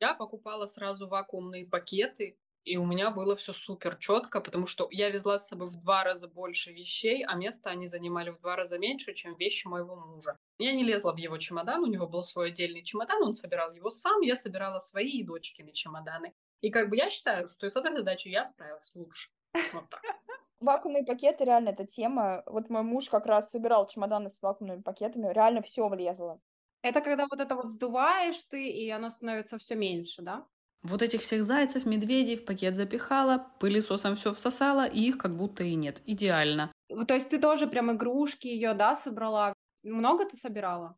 Я 0.00 0.14
покупала 0.14 0.66
сразу 0.66 1.08
вакуумные 1.08 1.66
пакеты, 1.66 2.38
и 2.66 2.76
у 2.78 2.84
меня 2.84 3.12
было 3.12 3.36
все 3.36 3.52
супер 3.52 3.94
четко, 3.96 4.40
потому 4.40 4.66
что 4.66 4.88
я 4.90 5.08
везла 5.08 5.38
с 5.38 5.46
собой 5.46 5.68
в 5.68 5.76
два 5.76 6.02
раза 6.02 6.26
больше 6.26 6.72
вещей, 6.72 7.24
а 7.24 7.36
место 7.36 7.70
они 7.70 7.86
занимали 7.86 8.30
в 8.30 8.40
два 8.40 8.56
раза 8.56 8.76
меньше, 8.78 9.14
чем 9.14 9.36
вещи 9.36 9.68
моего 9.68 9.94
мужа. 9.94 10.36
Я 10.58 10.72
не 10.72 10.82
лезла 10.82 11.12
в 11.12 11.16
его 11.16 11.38
чемодан, 11.38 11.84
у 11.84 11.86
него 11.86 12.08
был 12.08 12.22
свой 12.22 12.48
отдельный 12.48 12.82
чемодан, 12.82 13.22
он 13.22 13.34
собирал 13.34 13.72
его 13.72 13.88
сам, 13.88 14.20
я 14.20 14.34
собирала 14.34 14.80
свои 14.80 15.20
и 15.20 15.24
дочкины 15.24 15.72
чемоданы. 15.72 16.34
И 16.60 16.70
как 16.70 16.90
бы 16.90 16.96
я 16.96 17.08
считаю, 17.08 17.46
что 17.46 17.68
с 17.68 17.76
этой 17.76 17.94
задачей 17.94 18.30
я 18.30 18.44
справилась 18.44 18.96
лучше. 18.96 19.30
Вот 19.72 19.88
так. 19.88 20.02
Вакуумные 20.66 21.04
пакеты, 21.04 21.44
реально, 21.44 21.68
эта 21.68 21.86
тема. 21.86 22.42
Вот 22.46 22.70
мой 22.70 22.82
муж 22.82 23.08
как 23.08 23.26
раз 23.26 23.50
собирал 23.52 23.86
чемоданы 23.86 24.28
с 24.28 24.42
вакуумными 24.42 24.82
пакетами, 24.82 25.32
реально 25.32 25.62
все 25.62 25.88
влезло. 25.88 26.40
Это 26.82 27.00
когда 27.00 27.26
вот 27.30 27.40
это 27.40 27.54
вот 27.54 27.70
сдуваешь 27.70 28.42
ты, 28.50 28.68
и 28.68 28.90
оно 28.90 29.10
становится 29.10 29.58
все 29.58 29.76
меньше, 29.76 30.22
да? 30.22 30.44
Вот 30.82 31.02
этих 31.02 31.20
всех 31.20 31.44
зайцев, 31.44 31.86
медведей 31.86 32.36
в 32.36 32.44
пакет 32.44 32.74
запихала, 32.74 33.46
пылесосом 33.60 34.16
все 34.16 34.32
всосала, 34.32 34.86
и 34.86 35.00
их 35.00 35.18
как 35.18 35.36
будто 35.36 35.62
и 35.62 35.76
нет. 35.76 36.02
Идеально. 36.04 36.72
То 37.06 37.14
есть 37.14 37.30
ты 37.30 37.38
тоже 37.38 37.68
прям 37.68 37.92
игрушки 37.92 38.48
ее, 38.48 38.74
да, 38.74 38.96
собрала? 38.96 39.52
Много 39.84 40.24
ты 40.24 40.36
собирала? 40.36 40.96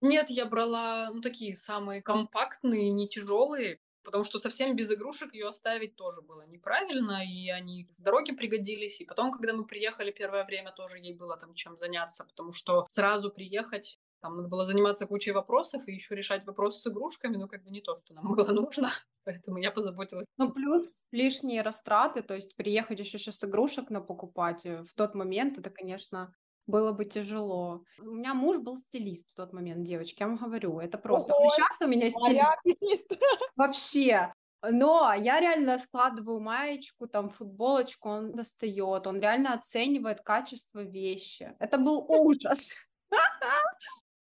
Нет, 0.00 0.30
я 0.30 0.46
брала, 0.46 1.10
ну, 1.12 1.20
такие 1.20 1.56
самые 1.56 2.02
компактные, 2.02 2.90
не 2.90 3.08
тяжелые 3.08 3.80
потому 4.04 4.24
что 4.24 4.38
совсем 4.38 4.76
без 4.76 4.92
игрушек 4.92 5.34
ее 5.34 5.48
оставить 5.48 5.96
тоже 5.96 6.22
было 6.22 6.42
неправильно, 6.46 7.24
и 7.24 7.48
они 7.50 7.86
в 7.98 8.02
дороге 8.02 8.32
пригодились, 8.32 9.00
и 9.00 9.04
потом, 9.04 9.32
когда 9.32 9.52
мы 9.52 9.64
приехали 9.64 10.10
первое 10.10 10.44
время, 10.44 10.72
тоже 10.72 10.98
ей 10.98 11.14
было 11.14 11.36
там 11.36 11.54
чем 11.54 11.76
заняться, 11.76 12.24
потому 12.24 12.52
что 12.52 12.86
сразу 12.88 13.30
приехать 13.30 13.98
там 14.20 14.36
надо 14.36 14.48
было 14.48 14.64
заниматься 14.64 15.06
кучей 15.06 15.30
вопросов 15.30 15.86
и 15.86 15.92
еще 15.92 16.16
решать 16.16 16.44
вопросы 16.46 16.80
с 16.80 16.86
игрушками, 16.88 17.36
но 17.36 17.46
как 17.46 17.62
бы 17.62 17.70
не 17.70 17.80
то, 17.80 17.94
что 17.94 18.14
нам 18.14 18.24
было 18.34 18.52
нужно, 18.52 18.92
поэтому 19.24 19.58
я 19.58 19.70
позаботилась. 19.70 20.26
Ну, 20.36 20.52
плюс 20.52 21.06
лишние 21.12 21.62
растраты, 21.62 22.22
то 22.22 22.34
есть 22.34 22.56
приехать 22.56 22.98
еще 22.98 23.18
сейчас 23.18 23.42
игрушек 23.44 23.90
на 23.90 24.00
покупать 24.00 24.66
э, 24.66 24.82
в 24.82 24.94
тот 24.94 25.14
момент, 25.14 25.58
это, 25.58 25.70
конечно, 25.70 26.34
было 26.68 26.92
бы 26.92 27.04
тяжело. 27.04 27.82
У 27.98 28.12
меня 28.12 28.34
муж 28.34 28.60
был 28.60 28.76
стилист 28.76 29.30
в 29.30 29.34
тот 29.34 29.52
момент, 29.52 29.82
девочки, 29.82 30.20
я 30.20 30.28
вам 30.28 30.36
говорю, 30.36 30.78
это 30.78 30.98
просто. 30.98 31.34
Ой, 31.34 31.48
сейчас 31.50 31.80
у 31.80 31.88
меня 31.88 32.08
стилист. 32.10 33.10
Вообще. 33.56 34.32
Но 34.62 35.12
я 35.14 35.40
реально 35.40 35.78
складываю 35.78 36.40
маечку, 36.40 37.06
там, 37.06 37.30
футболочку, 37.30 38.08
он 38.08 38.32
достает, 38.32 39.06
он 39.06 39.20
реально 39.20 39.54
оценивает 39.54 40.20
качество 40.20 40.80
вещи. 40.80 41.54
Это 41.58 41.78
был 41.78 42.04
ужас. 42.08 42.74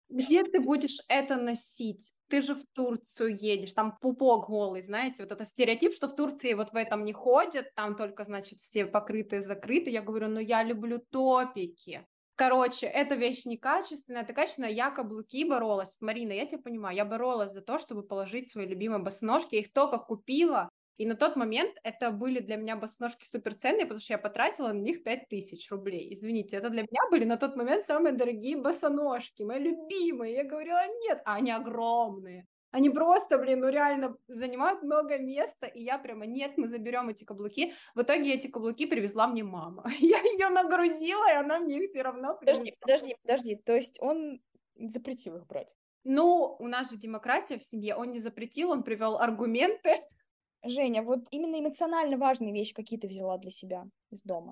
Где 0.09 0.43
ты 0.43 0.59
будешь 0.59 0.99
это 1.07 1.37
носить? 1.37 2.13
Ты 2.27 2.41
же 2.41 2.53
в 2.53 2.63
Турцию 2.73 3.37
едешь, 3.37 3.73
там 3.73 3.97
пупок 3.99 4.47
голый, 4.47 4.81
знаете, 4.81 5.23
вот 5.23 5.31
это 5.31 5.45
стереотип, 5.45 5.93
что 5.93 6.07
в 6.07 6.15
Турции 6.15 6.53
вот 6.53 6.71
в 6.71 6.75
этом 6.75 7.05
не 7.05 7.13
ходят, 7.13 7.73
там 7.75 7.95
только, 7.95 8.23
значит, 8.23 8.59
все 8.59 8.85
покрытые, 8.85 9.41
закрыты. 9.41 9.89
Я 9.89 10.01
говорю, 10.01 10.27
ну 10.27 10.39
я 10.39 10.63
люблю 10.63 10.99
топики. 10.99 12.05
Короче, 12.35 12.85
эта 12.87 13.15
вещь 13.15 13.45
некачественная, 13.45 14.23
это 14.23 14.33
качественная. 14.33 14.69
Я 14.69 14.91
каблуки 14.91 15.45
боролась. 15.45 15.97
Марина, 16.01 16.33
я 16.33 16.45
тебя 16.45 16.61
понимаю, 16.61 16.95
я 16.95 17.05
боролась 17.05 17.53
за 17.53 17.61
то, 17.61 17.77
чтобы 17.77 18.03
положить 18.03 18.49
свои 18.49 18.67
любимые 18.67 19.01
босоножки. 19.01 19.55
Я 19.55 19.61
их 19.61 19.71
только 19.71 19.97
купила, 19.97 20.69
и 20.97 21.05
на 21.05 21.15
тот 21.15 21.35
момент 21.35 21.75
это 21.83 22.11
были 22.11 22.39
для 22.39 22.55
меня 22.55 22.75
босоножки 22.77 23.25
суперценные, 23.25 23.85
потому 23.85 23.99
что 23.99 24.13
я 24.13 24.17
потратила 24.17 24.69
на 24.69 24.79
них 24.79 25.03
5000 25.03 25.71
рублей. 25.71 26.13
Извините, 26.13 26.57
это 26.57 26.69
для 26.69 26.83
меня 26.83 27.01
были 27.09 27.25
на 27.25 27.37
тот 27.37 27.55
момент 27.55 27.83
самые 27.83 28.13
дорогие 28.13 28.57
босоножки, 28.57 29.43
мои 29.43 29.59
любимые. 29.59 30.35
Я 30.35 30.43
говорила, 30.45 30.81
нет, 31.03 31.21
а 31.25 31.35
они 31.35 31.51
огромные. 31.51 32.47
Они 32.75 32.89
просто, 32.89 33.37
блин, 33.37 33.61
ну 33.61 33.69
реально 33.69 34.17
занимают 34.27 34.83
много 34.83 35.17
места, 35.17 35.65
и 35.65 35.81
я 35.81 35.97
прямо, 35.97 36.25
нет, 36.25 36.57
мы 36.57 36.67
заберем 36.67 37.07
эти 37.07 37.23
каблуки. 37.23 37.73
В 37.95 38.01
итоге 38.01 38.33
эти 38.33 38.47
каблуки 38.47 38.85
привезла 38.85 39.27
мне 39.27 39.45
мама. 39.45 39.85
Я 39.99 40.19
ее 40.19 40.49
нагрузила, 40.49 41.31
и 41.31 41.35
она 41.35 41.59
мне 41.59 41.77
их 41.77 41.89
все 41.89 42.01
равно 42.01 42.35
привезла. 42.35 42.65
Подожди, 42.65 42.75
подожди, 42.81 43.15
подожди, 43.21 43.55
то 43.55 43.73
есть 43.73 43.97
он 44.01 44.41
запретил 44.77 45.37
их 45.37 45.47
брать? 45.47 45.69
Ну, 46.03 46.57
у 46.59 46.67
нас 46.67 46.91
же 46.91 46.97
демократия 46.97 47.57
в 47.57 47.63
семье, 47.63 47.95
он 47.95 48.11
не 48.11 48.19
запретил, 48.19 48.71
он 48.71 48.83
привел 48.83 49.19
аргументы. 49.19 50.01
Женя, 50.65 51.01
вот 51.01 51.19
именно 51.31 51.57
эмоционально 51.57 52.17
важные 52.17 52.51
вещи 52.51 52.73
какие 52.73 52.99
ты 52.99 53.07
взяла 53.07 53.37
для 53.37 53.51
себя 53.51 53.85
из 54.11 54.21
дома? 54.23 54.51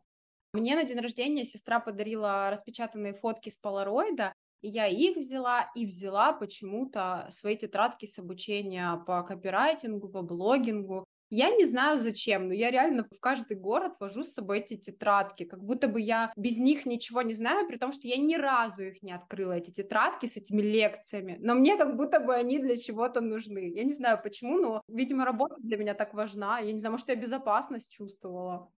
Мне 0.54 0.76
на 0.76 0.86
день 0.86 1.00
рождения 1.00 1.44
сестра 1.44 1.82
подарила 1.82 2.50
распечатанные 2.50 3.16
фотки 3.16 3.50
с 3.50 3.58
полароида, 3.58 4.34
я 4.64 4.88
их 4.88 5.18
взяла, 5.18 5.70
и 5.76 5.86
взяла 5.86 6.34
почему-то 6.34 7.28
свои 7.30 7.58
тетрадки 7.58 8.06
с 8.06 8.18
обучения 8.20 9.04
по 9.06 9.24
копирайтингу, 9.24 10.10
по 10.10 10.22
блогингу. 10.22 11.06
Я 11.30 11.50
не 11.50 11.66
знаю 11.66 11.98
зачем, 11.98 12.48
но 12.48 12.54
я 12.54 12.70
реально 12.70 13.08
в 13.10 13.20
каждый 13.20 13.58
город 13.58 13.94
вожу 14.00 14.24
с 14.24 14.34
собой 14.34 14.60
эти 14.60 14.78
тетрадки, 14.78 15.46
как 15.46 15.64
будто 15.64 15.88
бы 15.88 16.00
я 16.00 16.32
без 16.38 16.58
них 16.58 16.86
ничего 16.86 17.24
не 17.24 17.34
знаю, 17.34 17.68
при 17.68 17.78
том, 17.78 17.92
что 17.92 18.08
я 18.08 18.18
ни 18.18 18.36
разу 18.36 18.84
их 18.84 19.02
не 19.02 19.14
открыла, 19.14 19.54
эти 19.54 19.72
тетрадки 19.72 20.28
с 20.28 20.38
этими 20.38 20.62
лекциями, 20.62 21.38
но 21.42 21.56
мне 21.56 21.76
как 21.76 21.98
будто 21.98 22.20
бы 22.20 22.36
они 22.36 22.60
для 22.60 22.78
чего-то 22.78 23.20
нужны. 23.20 23.72
Я 23.74 23.84
не 23.84 23.94
знаю 23.94 24.20
почему, 24.22 24.60
но, 24.60 24.84
видимо, 24.88 25.26
работа 25.26 25.56
для 25.58 25.78
меня 25.78 25.96
так 25.96 26.14
важна. 26.14 26.60
Я 26.60 26.72
не 26.72 26.78
знаю, 26.78 26.92
может, 26.92 27.10
я 27.10 27.16
безопасность 27.16 27.92
чувствовала. 27.92 28.72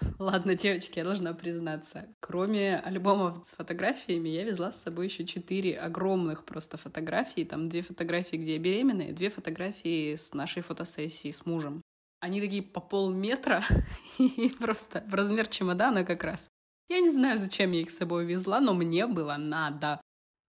Ладно, 0.18 0.54
девочки, 0.54 0.98
я 0.98 1.04
должна 1.04 1.32
признаться. 1.32 2.14
Кроме 2.20 2.78
альбомов 2.78 3.46
с 3.46 3.54
фотографиями, 3.54 4.28
я 4.28 4.44
везла 4.44 4.72
с 4.72 4.82
собой 4.82 5.06
еще 5.06 5.24
четыре 5.24 5.78
огромных 5.78 6.44
просто 6.44 6.76
фотографии. 6.76 7.44
Там 7.44 7.68
две 7.68 7.82
фотографии, 7.82 8.36
где 8.36 8.54
я 8.54 8.58
беременная, 8.58 9.12
две 9.12 9.30
фотографии 9.30 10.14
с 10.14 10.34
нашей 10.34 10.62
фотосессии 10.62 11.30
с 11.30 11.46
мужем. 11.46 11.80
Они 12.20 12.40
такие 12.40 12.62
по 12.62 12.80
полметра 12.80 13.64
и 14.18 14.48
просто 14.58 15.04
в 15.06 15.14
размер 15.14 15.46
чемодана 15.48 16.04
как 16.04 16.24
раз. 16.24 16.50
Я 16.88 17.00
не 17.00 17.10
знаю, 17.10 17.38
зачем 17.38 17.72
я 17.72 17.80
их 17.80 17.90
с 17.90 17.96
собой 17.96 18.26
везла, 18.26 18.60
но 18.60 18.74
мне 18.74 19.06
было 19.06 19.36
надо. 19.38 20.00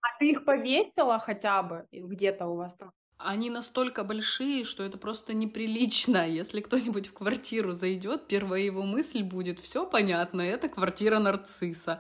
А 0.02 0.20
ты 0.20 0.32
их 0.32 0.46
повесила 0.46 1.20
хотя 1.20 1.64
бы 1.64 1.88
где-то 1.92 2.48
у 2.48 2.56
вас 2.56 2.76
там? 2.76 2.92
они 3.18 3.50
настолько 3.50 4.04
большие, 4.04 4.64
что 4.64 4.84
это 4.84 4.98
просто 4.98 5.34
неприлично. 5.34 6.28
Если 6.28 6.62
кто-нибудь 6.62 7.08
в 7.08 7.14
квартиру 7.14 7.72
зайдет, 7.72 8.28
первая 8.28 8.62
его 8.62 8.84
мысль 8.84 9.24
будет 9.24 9.60
«все 9.60 9.90
понятно, 9.90 10.42
это 10.42 10.70
квартира 10.70 11.20
нарцисса». 11.20 12.00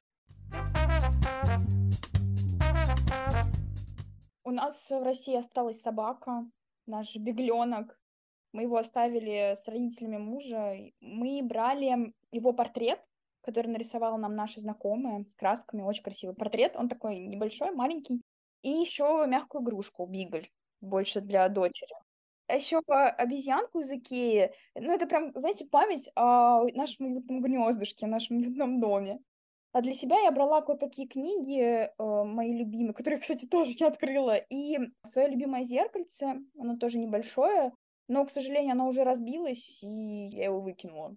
У 4.43 4.51
нас 4.51 4.89
в 4.89 5.03
России 5.03 5.35
осталась 5.35 5.81
собака, 5.81 6.49
наш 6.85 7.15
бегленок. 7.15 7.99
Мы 8.53 8.63
его 8.63 8.77
оставили 8.77 9.55
с 9.55 9.67
родителями 9.67 10.17
мужа. 10.17 10.73
Мы 11.01 11.41
брали 11.43 12.13
его 12.31 12.53
портрет, 12.53 13.03
который 13.41 13.67
нарисовала 13.67 14.17
нам 14.17 14.35
наша 14.35 14.61
знакомая 14.61 15.25
красками. 15.35 15.81
Очень 15.81 16.03
красивый 16.03 16.35
портрет. 16.35 16.75
Он 16.75 16.87
такой 16.87 17.19
небольшой, 17.19 17.71
маленький. 17.71 18.21
И 18.63 18.69
еще 18.69 19.25
мягкую 19.27 19.63
игрушку, 19.63 20.05
бигль 20.07 20.49
больше 20.81 21.21
для 21.21 21.47
дочери. 21.49 21.93
А 22.47 22.55
еще 22.55 22.79
обезьянку 22.87 23.79
из 23.79 23.91
Икеи. 23.91 24.51
Ну, 24.75 24.93
это 24.93 25.05
прям, 25.05 25.33
знаете, 25.35 25.65
память 25.65 26.09
о 26.15 26.63
нашем 26.73 27.07
уютном 27.07 27.41
гнездышке, 27.41 28.05
о 28.05 28.09
нашем 28.09 28.37
уютном 28.37 28.79
доме. 28.79 29.19
А 29.73 29.81
для 29.81 29.93
себя 29.93 30.19
я 30.21 30.31
брала 30.31 30.61
кое-какие 30.61 31.07
книги, 31.07 31.61
э, 31.61 31.89
мои 31.97 32.57
любимые, 32.57 32.93
которые, 32.93 33.19
кстати, 33.19 33.45
тоже 33.45 33.75
не 33.79 33.85
открыла, 33.85 34.37
и 34.37 34.79
свое 35.03 35.27
любимое 35.27 35.65
зеркальце, 35.65 36.39
оно 36.57 36.77
тоже 36.77 36.97
небольшое, 36.97 37.73
но, 38.07 38.25
к 38.25 38.31
сожалению, 38.31 38.71
оно 38.71 38.87
уже 38.87 39.03
разбилось, 39.03 39.83
и 39.83 40.29
я 40.31 40.45
его 40.45 40.61
выкинула. 40.61 41.15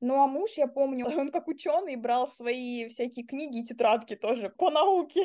Ну, 0.00 0.14
а 0.20 0.26
муж, 0.26 0.52
я 0.56 0.66
помню, 0.66 1.04
он 1.28 1.30
как 1.30 1.46
ученый 1.46 1.96
брал 1.96 2.26
свои 2.26 2.88
всякие 2.88 3.26
книги 3.26 3.58
и 3.58 3.64
тетрадки 3.64 4.16
тоже 4.16 4.48
по 4.48 4.70
науке. 4.70 5.20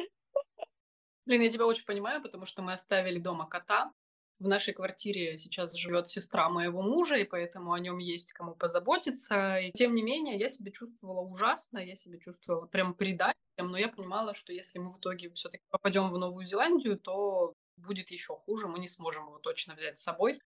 Блин, 1.25 1.41
я 1.41 1.49
тебя 1.49 1.65
очень 1.65 1.85
понимаю, 1.85 2.21
потому 2.21 2.45
что 2.45 2.61
мы 2.61 2.73
оставили 2.73 3.19
дома 3.19 3.47
кота, 3.47 3.91
в 4.39 4.47
нашей 4.47 4.73
квартире 4.73 5.37
сейчас 5.37 5.73
живет 5.75 6.07
сестра 6.07 6.49
моего 6.49 6.81
мужа, 6.81 7.15
и 7.15 7.23
поэтому 7.23 7.71
о 7.71 7.79
нем 7.79 7.99
есть 7.99 8.33
кому 8.33 8.53
позаботиться. 8.53 9.57
И 9.57 9.71
тем 9.71 9.95
не 9.95 10.03
менее, 10.03 10.37
я 10.37 10.49
себя 10.49 10.71
чувствовала 10.71 11.21
ужасно, 11.21 11.79
я 11.79 11.95
себя 11.95 12.19
чувствовала 12.19 12.65
прям 12.65 12.93
предателем, 12.93 13.35
но 13.57 13.77
я 13.77 13.87
понимала, 13.87 14.33
что 14.33 14.51
если 14.51 14.79
мы 14.79 14.91
в 14.91 14.99
итоге 14.99 15.31
все-таки 15.31 15.63
попадем 15.69 16.09
в 16.09 16.17
Новую 16.17 16.45
Зеландию, 16.45 16.99
то 16.99 17.53
будет 17.77 18.11
еще 18.11 18.35
хуже, 18.35 18.67
мы 18.67 18.79
не 18.79 18.87
сможем 18.87 19.25
его 19.27 19.39
точно 19.39 19.75
взять 19.75 19.97
с 19.97 20.03
собой. 20.03 20.41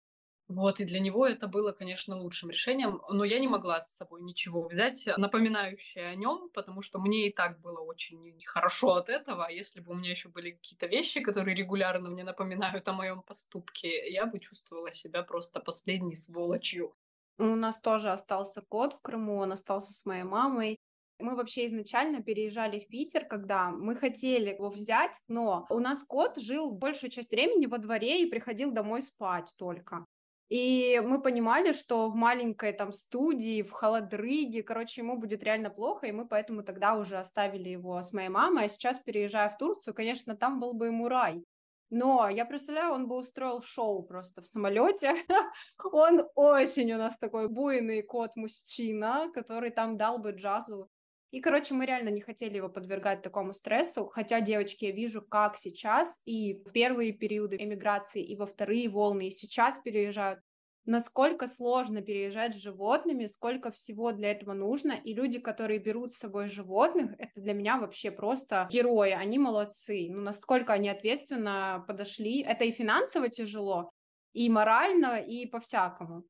Вот, 0.48 0.80
и 0.80 0.86
для 0.86 1.02
него 1.02 1.28
это 1.28 1.48
было, 1.50 1.74
конечно, 1.74 2.18
лучшим 2.18 2.50
решением, 2.50 3.02
но 3.10 3.26
я 3.26 3.38
не 3.40 3.50
могла 3.50 3.82
с 3.82 3.94
собой 3.98 4.22
ничего 4.22 4.66
взять, 4.66 5.06
напоминающее 5.18 6.08
о 6.08 6.16
нем, 6.16 6.50
потому 6.54 6.82
что 6.82 7.00
мне 7.00 7.28
и 7.28 7.34
так 7.34 7.60
было 7.60 7.82
очень 7.82 8.24
нехорошо 8.38 8.94
от 8.94 9.10
этого. 9.10 9.48
А 9.48 9.52
если 9.52 9.82
бы 9.82 9.92
у 9.92 9.96
меня 9.96 10.12
еще 10.12 10.30
были 10.30 10.52
какие-то 10.52 10.88
вещи, 10.88 11.20
которые 11.20 11.54
регулярно 11.54 12.10
мне 12.10 12.24
напоминают 12.24 12.88
о 12.88 12.94
моем 12.94 13.24
поступке, 13.24 14.10
я 14.10 14.26
бы 14.26 14.40
чувствовала 14.40 14.90
себя 14.94 15.22
просто 15.22 15.60
последней 15.60 16.16
сволочью. 16.16 16.96
У 17.40 17.44
нас 17.56 17.80
тоже 17.80 18.12
остался 18.12 18.62
кот 18.62 18.94
в 18.94 19.02
Крыму, 19.02 19.38
он 19.38 19.52
остался 19.52 19.94
с 19.94 20.06
моей 20.06 20.24
мамой. 20.24 20.78
Мы 21.20 21.36
вообще 21.36 21.66
изначально 21.66 22.22
переезжали 22.24 22.80
в 22.80 22.88
Питер, 22.88 23.26
когда 23.26 23.70
мы 23.70 23.96
хотели 23.96 24.52
его 24.52 24.70
взять, 24.70 25.20
но 25.28 25.66
у 25.70 25.80
нас 25.80 26.04
кот 26.04 26.38
жил 26.38 26.72
большую 26.72 27.10
часть 27.12 27.32
времени 27.32 27.66
во 27.66 27.80
дворе 27.80 28.22
и 28.22 28.30
приходил 28.30 28.72
домой 28.72 29.02
спать 29.02 29.54
только. 29.58 30.06
И 30.50 31.02
мы 31.04 31.22
понимали, 31.22 31.74
что 31.74 32.10
в 32.10 32.16
маленькой 32.16 32.72
там 32.72 32.94
студии, 32.94 33.64
в 33.64 33.72
холодрыге, 33.72 34.64
короче, 34.64 35.02
ему 35.02 35.18
будет 35.18 35.44
реально 35.44 35.70
плохо, 35.70 36.08
и 36.08 36.14
мы 36.14 36.26
поэтому 36.26 36.64
тогда 36.64 36.96
уже 36.96 37.18
оставили 37.18 37.70
его 37.70 38.02
с 38.02 38.14
моей 38.14 38.30
мамой, 38.30 38.66
а 38.66 38.68
сейчас, 38.70 39.00
переезжая 39.00 39.50
в 39.50 39.58
Турцию, 39.58 39.94
конечно, 39.94 40.38
там 40.38 40.62
был 40.62 40.74
бы 40.74 40.88
ему 40.88 41.10
рай. 41.10 41.44
Но 41.90 42.28
я 42.30 42.46
представляю, 42.46 42.94
он 42.94 43.08
бы 43.08 43.16
устроил 43.16 43.62
шоу 43.62 44.04
просто 44.04 44.42
в 44.42 44.48
самолете. 44.48 45.16
он 45.92 46.22
очень 46.36 46.92
у 46.94 46.98
нас 46.98 47.18
такой 47.18 47.48
буйный 47.50 48.02
кот-мужчина, 48.02 49.30
который 49.34 49.70
там 49.70 49.98
дал 49.98 50.18
бы 50.18 50.32
джазу 50.32 50.90
и, 51.32 51.40
короче, 51.42 51.74
мы 51.74 51.86
реально 51.86 52.10
не 52.10 52.22
хотели 52.22 52.58
его 52.58 52.70
подвергать 52.70 53.22
такому 53.22 53.54
стрессу, 53.54 54.08
хотя, 54.08 54.42
девочки, 54.42 54.86
я 54.86 54.92
вижу, 54.92 55.22
как 55.22 55.58
сейчас 55.58 56.22
и 56.26 56.54
в 56.66 56.72
первые 56.72 57.12
периоды 57.14 57.58
эмиграции, 57.58 58.24
и 58.24 58.36
во 58.36 58.46
вторые 58.46 58.90
волны, 58.90 59.28
и 59.28 59.32
сейчас 59.32 59.78
переезжают, 59.84 60.40
насколько 60.86 61.48
сложно 61.48 62.02
переезжать 62.02 62.54
с 62.56 62.58
животными, 62.62 63.26
сколько 63.26 63.72
всего 63.72 64.14
для 64.14 64.32
этого 64.32 64.54
нужно, 64.54 64.94
и 64.94 65.14
люди, 65.14 65.40
которые 65.40 65.80
берут 65.80 66.14
с 66.14 66.18
собой 66.18 66.48
животных, 66.48 67.12
это 67.18 67.42
для 67.42 67.54
меня 67.54 67.78
вообще 67.78 68.10
просто 68.10 68.68
герои, 68.72 69.12
они 69.12 69.38
молодцы, 69.38 70.08
ну, 70.10 70.22
насколько 70.22 70.72
они 70.72 70.88
ответственно 70.88 71.84
подошли, 71.88 72.42
это 72.42 72.64
и 72.64 72.72
финансово 72.72 73.28
тяжело, 73.28 73.90
и 74.32 74.50
морально, 74.50 75.20
и 75.20 75.46
по-всякому. 75.46 76.24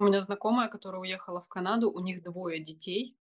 У 0.00 0.04
меня 0.04 0.20
знакомая, 0.20 0.68
которая 0.68 1.00
уехала 1.00 1.40
в 1.40 1.48
Канаду, 1.48 1.90
у 1.90 2.00
них 2.00 2.22
двое 2.22 2.60
детей, 2.60 3.17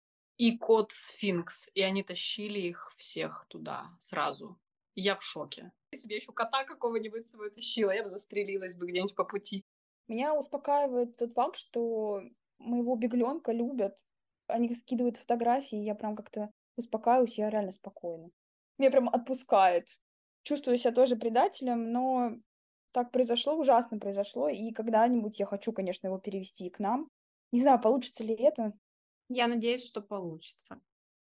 и 0.42 0.58
кот 0.58 0.90
Сфинкс, 0.90 1.68
и 1.72 1.82
они 1.82 2.02
тащили 2.02 2.58
их 2.58 2.92
всех 2.96 3.46
туда 3.48 3.86
сразу. 4.00 4.58
Я 4.96 5.14
в 5.14 5.22
шоке. 5.22 5.70
Если 5.92 6.08
бы 6.08 6.14
я 6.14 6.16
еще 6.18 6.32
кота 6.32 6.64
какого-нибудь 6.64 7.24
с 7.24 7.30
собой 7.30 7.52
тащила, 7.52 7.92
я 7.92 8.02
бы 8.02 8.08
застрелилась 8.08 8.76
бы 8.76 8.86
где-нибудь 8.86 9.14
по 9.14 9.24
пути. 9.24 9.62
Меня 10.08 10.34
успокаивает 10.34 11.14
тот 11.16 11.32
факт, 11.34 11.56
что 11.56 12.22
моего 12.58 12.96
бегленка 12.96 13.52
любят. 13.52 13.96
Они 14.48 14.74
скидывают 14.74 15.16
фотографии, 15.16 15.78
и 15.78 15.84
я 15.84 15.94
прям 15.94 16.16
как-то 16.16 16.50
успокаиваюсь, 16.76 17.38
я 17.38 17.48
реально 17.48 17.70
спокойна. 17.70 18.28
Меня 18.78 18.90
прям 18.90 19.08
отпускает. 19.10 19.86
Чувствую 20.42 20.76
себя 20.76 20.92
тоже 20.92 21.14
предателем, 21.14 21.92
но 21.92 22.32
так 22.90 23.12
произошло, 23.12 23.54
ужасно 23.54 24.00
произошло, 24.00 24.48
и 24.48 24.72
когда-нибудь 24.72 25.38
я 25.38 25.46
хочу, 25.46 25.72
конечно, 25.72 26.08
его 26.08 26.18
перевести 26.18 26.68
к 26.68 26.80
нам. 26.80 27.08
Не 27.52 27.60
знаю, 27.60 27.80
получится 27.80 28.24
ли 28.24 28.34
это, 28.34 28.72
я 29.32 29.46
надеюсь, 29.46 29.86
что 29.86 30.00
получится. 30.00 30.80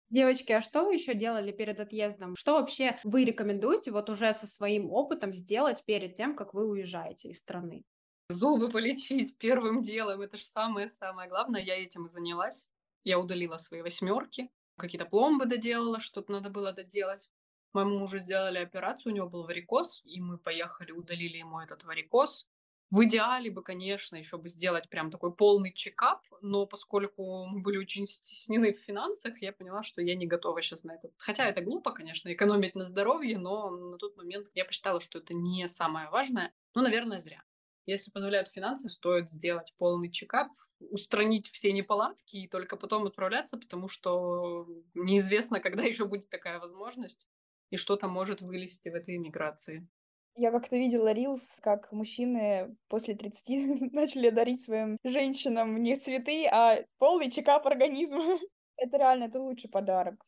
Девочки, 0.10 0.52
а 0.52 0.62
что 0.62 0.84
вы 0.84 0.96
еще 0.96 1.14
делали 1.14 1.52
перед 1.52 1.80
отъездом? 1.80 2.36
Что 2.36 2.54
вообще 2.54 3.00
вы 3.04 3.24
рекомендуете 3.24 3.92
вот 3.92 4.10
уже 4.10 4.34
со 4.34 4.46
своим 4.46 4.92
опытом 4.92 5.34
сделать 5.34 5.84
перед 5.86 6.16
тем, 6.16 6.36
как 6.36 6.54
вы 6.54 6.68
уезжаете 6.68 7.30
из 7.30 7.40
страны? 7.40 7.86
Зубы 8.28 8.70
полечить 8.70 9.38
первым 9.38 9.82
делом. 9.82 10.22
Это 10.22 10.36
же 10.36 10.44
самое-самое 10.44 11.30
главное. 11.30 11.62
Я 11.62 11.82
этим 11.82 12.08
и 12.08 12.10
занялась. 12.10 12.68
Я 13.04 13.20
удалила 13.20 13.58
свои 13.58 13.82
восьмерки, 13.82 14.50
какие-то 14.78 15.06
пломбы 15.06 15.46
доделала, 15.46 16.00
что-то 16.00 16.32
надо 16.34 16.50
было 16.50 16.74
доделать. 16.74 17.30
Моему 17.74 18.00
мужу 18.00 18.18
сделали 18.18 18.58
операцию, 18.58 19.14
у 19.14 19.16
него 19.16 19.30
был 19.30 19.44
варикоз, 19.46 20.02
и 20.04 20.20
мы 20.20 20.38
поехали, 20.38 20.92
удалили 20.92 21.38
ему 21.38 21.62
этот 21.62 21.86
варикоз. 21.86 22.51
В 22.92 23.06
идеале 23.06 23.50
бы, 23.50 23.64
конечно, 23.64 24.18
еще 24.18 24.38
бы 24.38 24.50
сделать 24.50 24.90
прям 24.90 25.12
такой 25.12 25.34
полный 25.34 25.74
чекап, 25.74 26.24
но 26.42 26.66
поскольку 26.66 27.46
мы 27.46 27.62
были 27.62 27.78
очень 27.78 28.06
стеснены 28.06 28.74
в 28.74 28.80
финансах, 28.80 29.42
я 29.42 29.54
поняла, 29.54 29.82
что 29.82 30.02
я 30.02 30.14
не 30.14 30.28
готова 30.28 30.62
сейчас 30.62 30.84
на 30.84 30.96
это. 30.96 31.10
Хотя 31.18 31.48
это 31.48 31.62
глупо, 31.62 31.94
конечно, 31.94 32.32
экономить 32.34 32.76
на 32.76 32.84
здоровье, 32.84 33.38
но 33.38 33.70
на 33.70 33.98
тот 33.98 34.18
момент 34.18 34.48
я 34.54 34.66
посчитала, 34.66 35.00
что 35.00 35.20
это 35.20 35.34
не 35.34 35.68
самое 35.70 36.10
важное. 36.10 36.54
Ну, 36.76 36.82
наверное, 36.82 37.20
зря. 37.20 37.42
Если 37.86 38.12
позволяют 38.12 38.50
финансы, 38.50 38.90
стоит 38.90 39.30
сделать 39.30 39.74
полный 39.78 40.12
чекап, 40.12 40.50
устранить 40.80 41.48
все 41.48 41.72
неполадки 41.72 42.38
и 42.38 42.48
только 42.50 42.76
потом 42.76 43.06
отправляться, 43.06 43.58
потому 43.58 43.88
что 43.88 44.68
неизвестно, 44.94 45.62
когда 45.62 45.84
еще 45.84 46.06
будет 46.06 46.30
такая 46.30 46.60
возможность 46.60 47.30
и 47.70 47.78
что 47.78 47.96
там 47.96 48.12
может 48.12 48.42
вылезти 48.42 48.90
в 48.90 48.96
этой 48.96 49.16
иммиграции. 49.16 49.88
Я 50.36 50.52
как-то 50.52 50.78
видела 50.78 51.12
рилс, 51.12 51.60
как 51.62 51.92
мужчины 51.92 52.76
после 52.88 53.16
30 53.16 53.50
начали 53.94 54.30
дарить 54.30 54.64
своим 54.64 54.98
женщинам 55.04 55.82
не 55.82 55.98
цветы, 55.98 56.48
а 56.48 56.80
полный 57.00 57.30
чекап 57.30 57.68
организма. 57.68 58.40
это 58.78 58.98
реально, 58.98 59.26
это 59.26 59.40
лучший 59.40 59.70
подарок. 59.70 60.24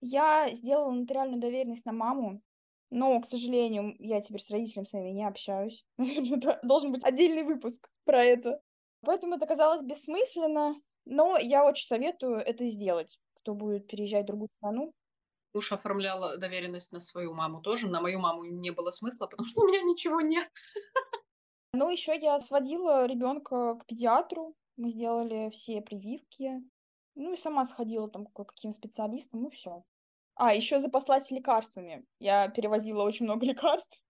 Я 0.00 0.48
сделала 0.50 0.90
нотариальную 0.90 1.40
доверенность 1.40 1.86
на 1.86 1.92
маму, 1.92 2.42
но, 2.90 3.20
к 3.20 3.26
сожалению, 3.26 3.94
я 3.98 4.20
теперь 4.20 4.42
с 4.42 4.50
родителями 4.50 4.86
своими 4.86 5.10
не 5.10 5.26
общаюсь. 5.26 5.84
Должен 6.62 6.92
быть 6.92 7.04
отдельный 7.04 7.42
выпуск 7.44 7.88
про 8.04 8.22
это. 8.22 8.60
Поэтому 9.00 9.36
это 9.36 9.46
казалось 9.46 9.82
бессмысленно, 9.82 10.74
но 11.04 11.38
я 11.38 11.64
очень 11.66 11.86
советую 11.86 12.36
это 12.36 12.66
сделать, 12.66 13.18
кто 13.34 13.54
будет 13.54 13.86
переезжать 13.86 14.24
в 14.24 14.26
другую 14.26 14.48
страну. 14.58 14.92
Муж 15.54 15.70
оформлял 15.70 16.36
доверенность 16.38 16.92
на 16.92 16.98
свою 16.98 17.32
маму 17.32 17.60
тоже. 17.60 17.88
На 17.88 18.00
мою 18.00 18.18
маму 18.18 18.44
не 18.44 18.70
было 18.70 18.90
смысла, 18.90 19.26
потому 19.26 19.48
что 19.48 19.62
у 19.62 19.68
меня 19.68 19.82
ничего 19.82 20.20
нет. 20.20 20.50
Ну, 21.72 21.90
еще 21.90 22.18
я 22.18 22.38
сводила 22.40 23.06
ребенка 23.06 23.76
к 23.76 23.86
педиатру. 23.86 24.56
Мы 24.76 24.90
сделали 24.90 25.50
все 25.50 25.80
прививки. 25.80 26.60
Ну 27.14 27.32
и 27.32 27.36
сама 27.36 27.64
сходила 27.64 28.10
там 28.10 28.26
к 28.26 28.46
каким 28.46 28.72
специалистам, 28.72 29.42
ну 29.42 29.48
все. 29.48 29.84
А, 30.34 30.52
еще 30.52 30.80
запаслась 30.80 31.30
лекарствами. 31.30 32.04
Я 32.18 32.48
перевозила 32.48 33.02
очень 33.04 33.26
много 33.26 33.46
лекарств. 33.46 34.00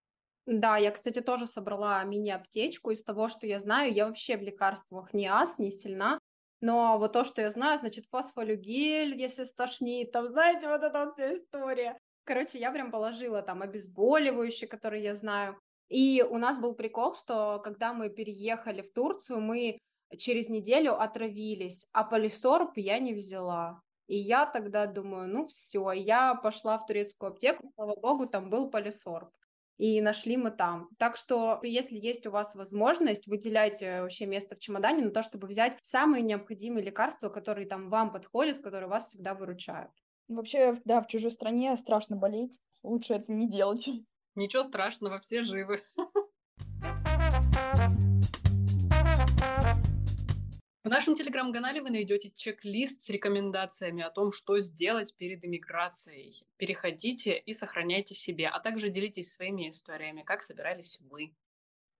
Да, 0.47 0.77
я, 0.77 0.91
кстати, 0.91 1.21
тоже 1.21 1.47
собрала 1.47 2.03
мини-аптечку. 2.05 2.91
Из 2.91 3.03
того, 3.05 3.29
что 3.29 3.47
я 3.47 3.61
знаю, 3.61 3.93
я 3.93 4.07
вообще 4.07 4.37
в 4.37 4.43
лекарствах 4.43 5.13
не 5.13 5.27
ас, 5.27 5.59
не 5.59 5.71
сильна. 5.71 6.19
Но 6.64 6.96
вот 6.96 7.12
то, 7.12 7.24
что 7.24 7.42
я 7.42 7.50
знаю, 7.50 7.77
значит, 7.77 8.07
фосфолюгель, 8.11 9.20
если 9.20 9.44
стошнит, 9.44 10.12
там, 10.12 10.27
знаете, 10.27 10.66
вот 10.66 10.83
эта 10.83 11.05
вот 11.05 11.12
вся 11.14 11.35
история. 11.35 11.98
Короче, 12.24 12.59
я 12.59 12.72
прям 12.72 12.90
положила 12.90 13.42
там 13.42 13.61
обезболивающие, 13.61 14.66
которые 14.66 15.05
я 15.05 15.12
знаю. 15.12 15.61
И 15.90 16.24
у 16.27 16.38
нас 16.38 16.59
был 16.59 16.74
прикол, 16.74 17.14
что 17.14 17.61
когда 17.62 17.92
мы 17.92 18.09
переехали 18.09 18.81
в 18.81 18.90
Турцию, 18.94 19.42
мы 19.42 19.79
через 20.16 20.48
неделю 20.48 20.98
отравились, 20.98 21.87
а 21.92 22.03
полисорб 22.03 22.72
я 22.77 22.98
не 22.98 23.12
взяла. 23.12 23.83
И 24.07 24.16
я 24.16 24.46
тогда 24.46 24.87
думаю, 24.87 25.29
ну 25.29 25.44
все, 25.44 25.92
я 25.92 26.35
пошла 26.35 26.79
в 26.79 26.87
турецкую 26.87 27.33
аптеку, 27.33 27.70
слава 27.74 27.94
богу, 27.94 28.27
там 28.27 28.48
был 28.48 28.70
полисорб. 28.70 29.29
И 29.77 30.01
нашли 30.01 30.37
мы 30.37 30.51
там. 30.51 30.89
Так 30.99 31.17
что, 31.17 31.61
если 31.63 31.97
есть 31.97 32.27
у 32.27 32.31
вас 32.31 32.55
возможность, 32.55 33.27
выделяйте 33.27 34.03
вообще 34.03 34.27
место 34.27 34.55
в 34.55 34.59
чемодане 34.59 35.05
на 35.05 35.11
то, 35.11 35.23
чтобы 35.23 35.49
взять 35.49 35.77
самые 35.83 36.23
необходимые 36.23 36.85
лекарства, 36.85 37.29
которые 37.29 37.67
там 37.67 37.91
вам 37.91 38.13
подходят, 38.13 38.63
которые 38.63 38.89
вас 38.89 39.09
всегда 39.09 39.35
выручают. 39.35 39.91
Вообще, 40.29 40.77
да, 40.85 41.01
в 41.01 41.07
чужой 41.07 41.31
стране 41.31 41.77
страшно 41.77 42.17
болеть. 42.17 42.61
Лучше 42.83 43.15
это 43.15 43.33
не 43.33 43.49
делать. 43.49 43.89
Ничего 44.35 44.63
страшного, 44.63 45.21
все 45.21 45.43
живы. 45.43 45.81
В 50.85 50.90
нашем 50.90 51.14
телеграм-канале 51.14 51.81
вы 51.81 51.88
найдете 51.88 52.31
чек-лист 52.31 53.05
с 53.05 53.09
рекомендациями 53.09 54.03
о 54.03 54.11
том, 54.11 54.31
что 54.31 54.61
сделать 54.61 55.16
перед 55.16 55.42
иммиграцией. 55.42 56.44
Переходите 56.59 57.38
и 57.38 57.55
сохраняйте 57.55 58.14
себе, 58.14 58.49
а 58.49 58.61
также 58.61 58.90
делитесь 58.90 59.33
своими 59.33 59.70
историями, 59.70 60.20
как 60.20 60.42
собирались 60.42 61.01
вы. 61.09 61.35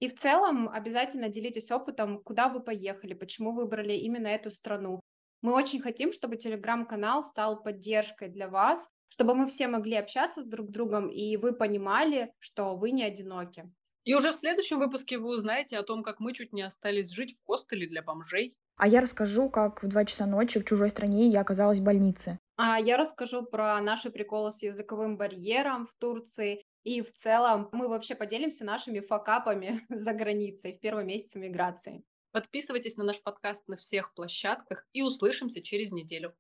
И 0.01 0.09
в 0.09 0.15
целом 0.15 0.69
обязательно 0.69 1.31
делитесь 1.31 1.71
опытом, 1.71 2.23
куда 2.23 2.51
вы 2.51 2.61
поехали, 2.61 3.15
почему 3.15 3.53
выбрали 3.53 3.95
именно 3.95 4.27
эту 4.27 4.51
страну. 4.51 5.01
Мы 5.41 5.55
очень 5.55 5.81
хотим, 5.81 6.13
чтобы 6.13 6.37
телеграм-канал 6.37 7.23
стал 7.23 7.63
поддержкой 7.63 8.29
для 8.29 8.49
вас, 8.49 8.91
чтобы 9.09 9.35
мы 9.35 9.47
все 9.47 9.67
могли 9.67 9.95
общаться 9.95 10.43
с 10.43 10.47
друг 10.47 10.71
другом, 10.71 11.09
и 11.09 11.39
вы 11.39 11.55
понимали, 11.55 12.35
что 12.39 12.77
вы 12.77 12.91
не 12.91 13.03
одиноки. 13.03 13.65
И 14.05 14.15
уже 14.15 14.33
в 14.33 14.37
следующем 14.37 14.79
выпуске 14.79 15.17
вы 15.17 15.31
узнаете 15.31 15.79
о 15.79 15.83
том, 15.83 16.03
как 16.03 16.21
мы 16.21 16.35
чуть 16.35 16.53
не 16.53 16.61
остались 16.61 17.11
жить 17.11 17.33
в 17.33 17.47
хостеле 17.47 17.87
для 17.87 18.03
бомжей. 18.03 18.55
А 18.77 18.89
я 18.89 19.01
расскажу, 19.01 19.49
как 19.49 19.83
в 19.83 19.89
2 19.89 20.05
часа 20.05 20.27
ночи 20.27 20.59
в 20.61 20.65
чужой 20.65 20.89
стране 20.89 21.29
я 21.29 21.41
оказалась 21.41 21.79
в 21.79 21.85
больнице. 21.85 22.39
А 22.57 22.79
я 22.79 22.97
расскажу 22.97 23.45
про 23.45 23.81
наши 23.81 24.11
приколы 24.11 24.51
с 24.53 24.63
языковым 24.63 25.17
барьером 25.17 25.87
в 25.87 25.95
Турции. 25.99 26.63
И 26.83 27.01
в 27.01 27.13
целом 27.13 27.69
мы 27.73 27.89
вообще 27.89 28.15
поделимся 28.15 28.65
нашими 28.65 29.01
факапами 29.01 29.81
за 29.89 30.13
границей 30.13 30.77
в 30.77 30.81
первый 30.81 31.05
месяц 31.05 31.35
миграции. 31.37 32.05
Подписывайтесь 32.33 32.97
на 32.97 33.05
наш 33.05 33.23
подкаст 33.23 33.69
на 33.69 33.77
всех 33.77 34.13
площадках 34.13 34.87
и 34.93 35.03
услышимся 35.03 35.63
через 35.63 35.93
неделю. 35.93 36.35